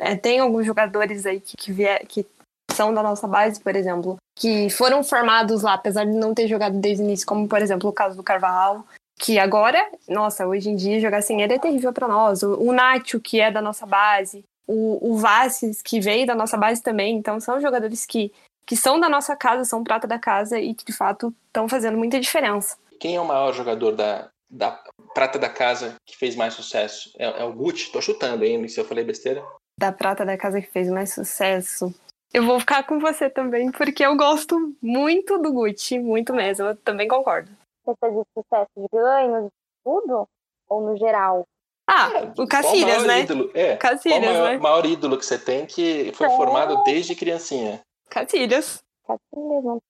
[0.00, 2.24] é, tem alguns jogadores aí que, que, vier, que
[2.72, 6.78] são da nossa base, por exemplo, que foram formados lá, apesar de não ter jogado
[6.78, 8.84] desde o início, como por exemplo o caso do Carvalho,
[9.18, 12.42] que agora, nossa, hoje em dia jogar sem ele é terrível para nós.
[12.42, 16.56] O, o Nacho, que é da nossa base, o, o Vassis, que veio da nossa
[16.56, 17.16] base também.
[17.16, 18.32] Então, são jogadores que,
[18.66, 21.96] que são da nossa casa, são prata da casa e que, de fato, estão fazendo
[21.96, 22.76] muita diferença.
[23.00, 24.82] Quem é o maior jogador da, da
[25.14, 27.12] prata da casa que fez mais sucesso?
[27.18, 27.92] É, é o Gucci?
[27.92, 28.66] Tô chutando, hein?
[28.68, 29.44] Se eu falei besteira.
[29.78, 31.94] Da prata da casa que fez mais sucesso.
[32.32, 36.66] Eu vou ficar com você também, porque eu gosto muito do Gucci, muito mesmo.
[36.66, 37.50] Eu também concordo
[37.84, 39.50] questão de sucesso de ganho, de
[39.84, 40.28] tudo?
[40.68, 41.46] Ou no geral?
[41.86, 43.20] Ah, é, o Cacilhas, né?
[43.20, 43.50] Ídolo?
[43.54, 44.58] É, Cacilhas, qual o maior, né?
[44.58, 46.36] maior ídolo que você tem que foi é.
[46.36, 47.82] formado desde criancinha?
[48.08, 48.82] Cacilhas.
[49.06, 49.80] Cacilhas, não.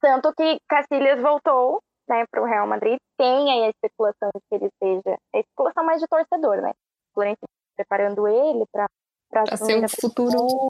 [0.00, 2.98] Tanto que Cacilhas voltou né, para o Real Madrid.
[3.16, 5.18] Tem aí a especulação de que ele seja.
[5.34, 6.72] A especulação mais de torcedor, né?
[7.12, 8.88] Florentino preparando ele para
[9.28, 10.68] para ser o futuro.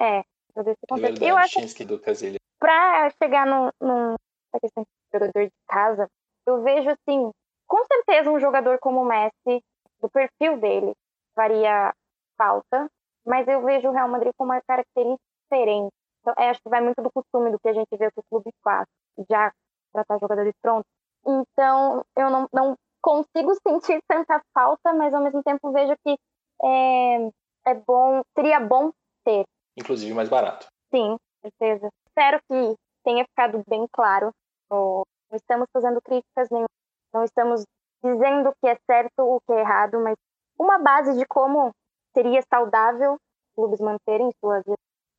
[0.00, 0.22] É,
[0.54, 2.38] pra ver se é verdade, eu acho do Casilhas.
[2.58, 4.14] Para chegar num, num
[4.60, 4.88] questão de
[5.18, 6.08] jogador de casa,
[6.46, 7.30] eu vejo assim,
[7.66, 9.62] com certeza um jogador como o Messi,
[10.00, 10.94] do perfil dele,
[11.34, 11.92] faria
[12.36, 12.88] falta,
[13.26, 15.92] mas eu vejo o Real Madrid com uma característica diferente.
[16.20, 18.24] Então, é, acho que vai muito do costume do que a gente vê que o
[18.30, 18.86] clube faz,
[19.30, 19.52] já
[19.92, 20.90] tratar jogadores prontos.
[21.26, 26.16] Então, eu não, não consigo sentir tanta falta, mas ao mesmo tempo vejo que
[26.62, 27.26] é,
[27.66, 28.90] é bom, seria bom
[29.24, 29.44] ter.
[29.76, 30.66] Inclusive mais barato.
[30.90, 31.88] Sim, certeza.
[32.08, 34.32] Espero que tenha ficado bem claro
[35.30, 36.68] não estamos fazendo críticas nenhuma,
[37.12, 37.64] não estamos
[38.02, 40.16] dizendo o que é certo ou o que é errado, mas
[40.58, 41.72] uma base de como
[42.12, 43.16] seria saudável
[43.54, 44.62] clubes manterem suas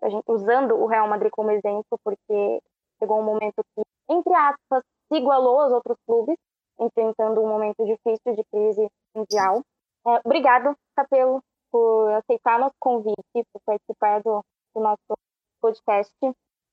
[0.05, 2.61] gente, usando o Real Madrid como exemplo, porque
[2.99, 6.37] chegou um momento que, entre aspas, se igualou aos outros clubes,
[6.79, 9.61] enfrentando um momento difícil de crise mundial.
[10.05, 11.41] É, obrigado, Capelo,
[11.71, 14.43] por aceitar nosso convite, por participar do,
[14.75, 15.17] do nosso
[15.59, 16.13] podcast.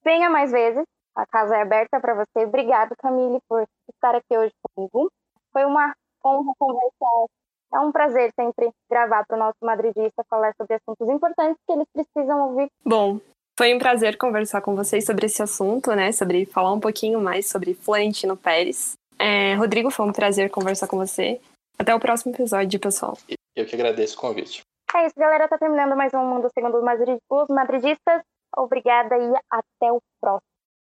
[0.03, 2.45] Venha mais vezes, a casa é aberta para você.
[2.45, 5.09] Obrigado, Camille, por estar aqui hoje comigo.
[5.53, 5.93] Foi uma
[6.25, 7.25] honra conversar.
[7.73, 11.87] É um prazer sempre gravar para o nosso madridista falar sobre assuntos importantes que eles
[11.93, 12.67] precisam ouvir.
[12.85, 13.19] Bom,
[13.57, 16.11] foi um prazer conversar com vocês sobre esse assunto, né?
[16.11, 18.93] Sobre falar um pouquinho mais sobre Florentino Pérez.
[19.17, 21.39] É, Rodrigo, foi um prazer conversar com você.
[21.79, 23.17] Até o próximo episódio, pessoal.
[23.55, 24.61] Eu que agradeço o convite.
[24.93, 25.47] É isso, galera.
[25.47, 28.21] Tá terminando mais um Mundo Segundo os Madridistas.
[28.57, 30.54] Obrigada e até o próximo.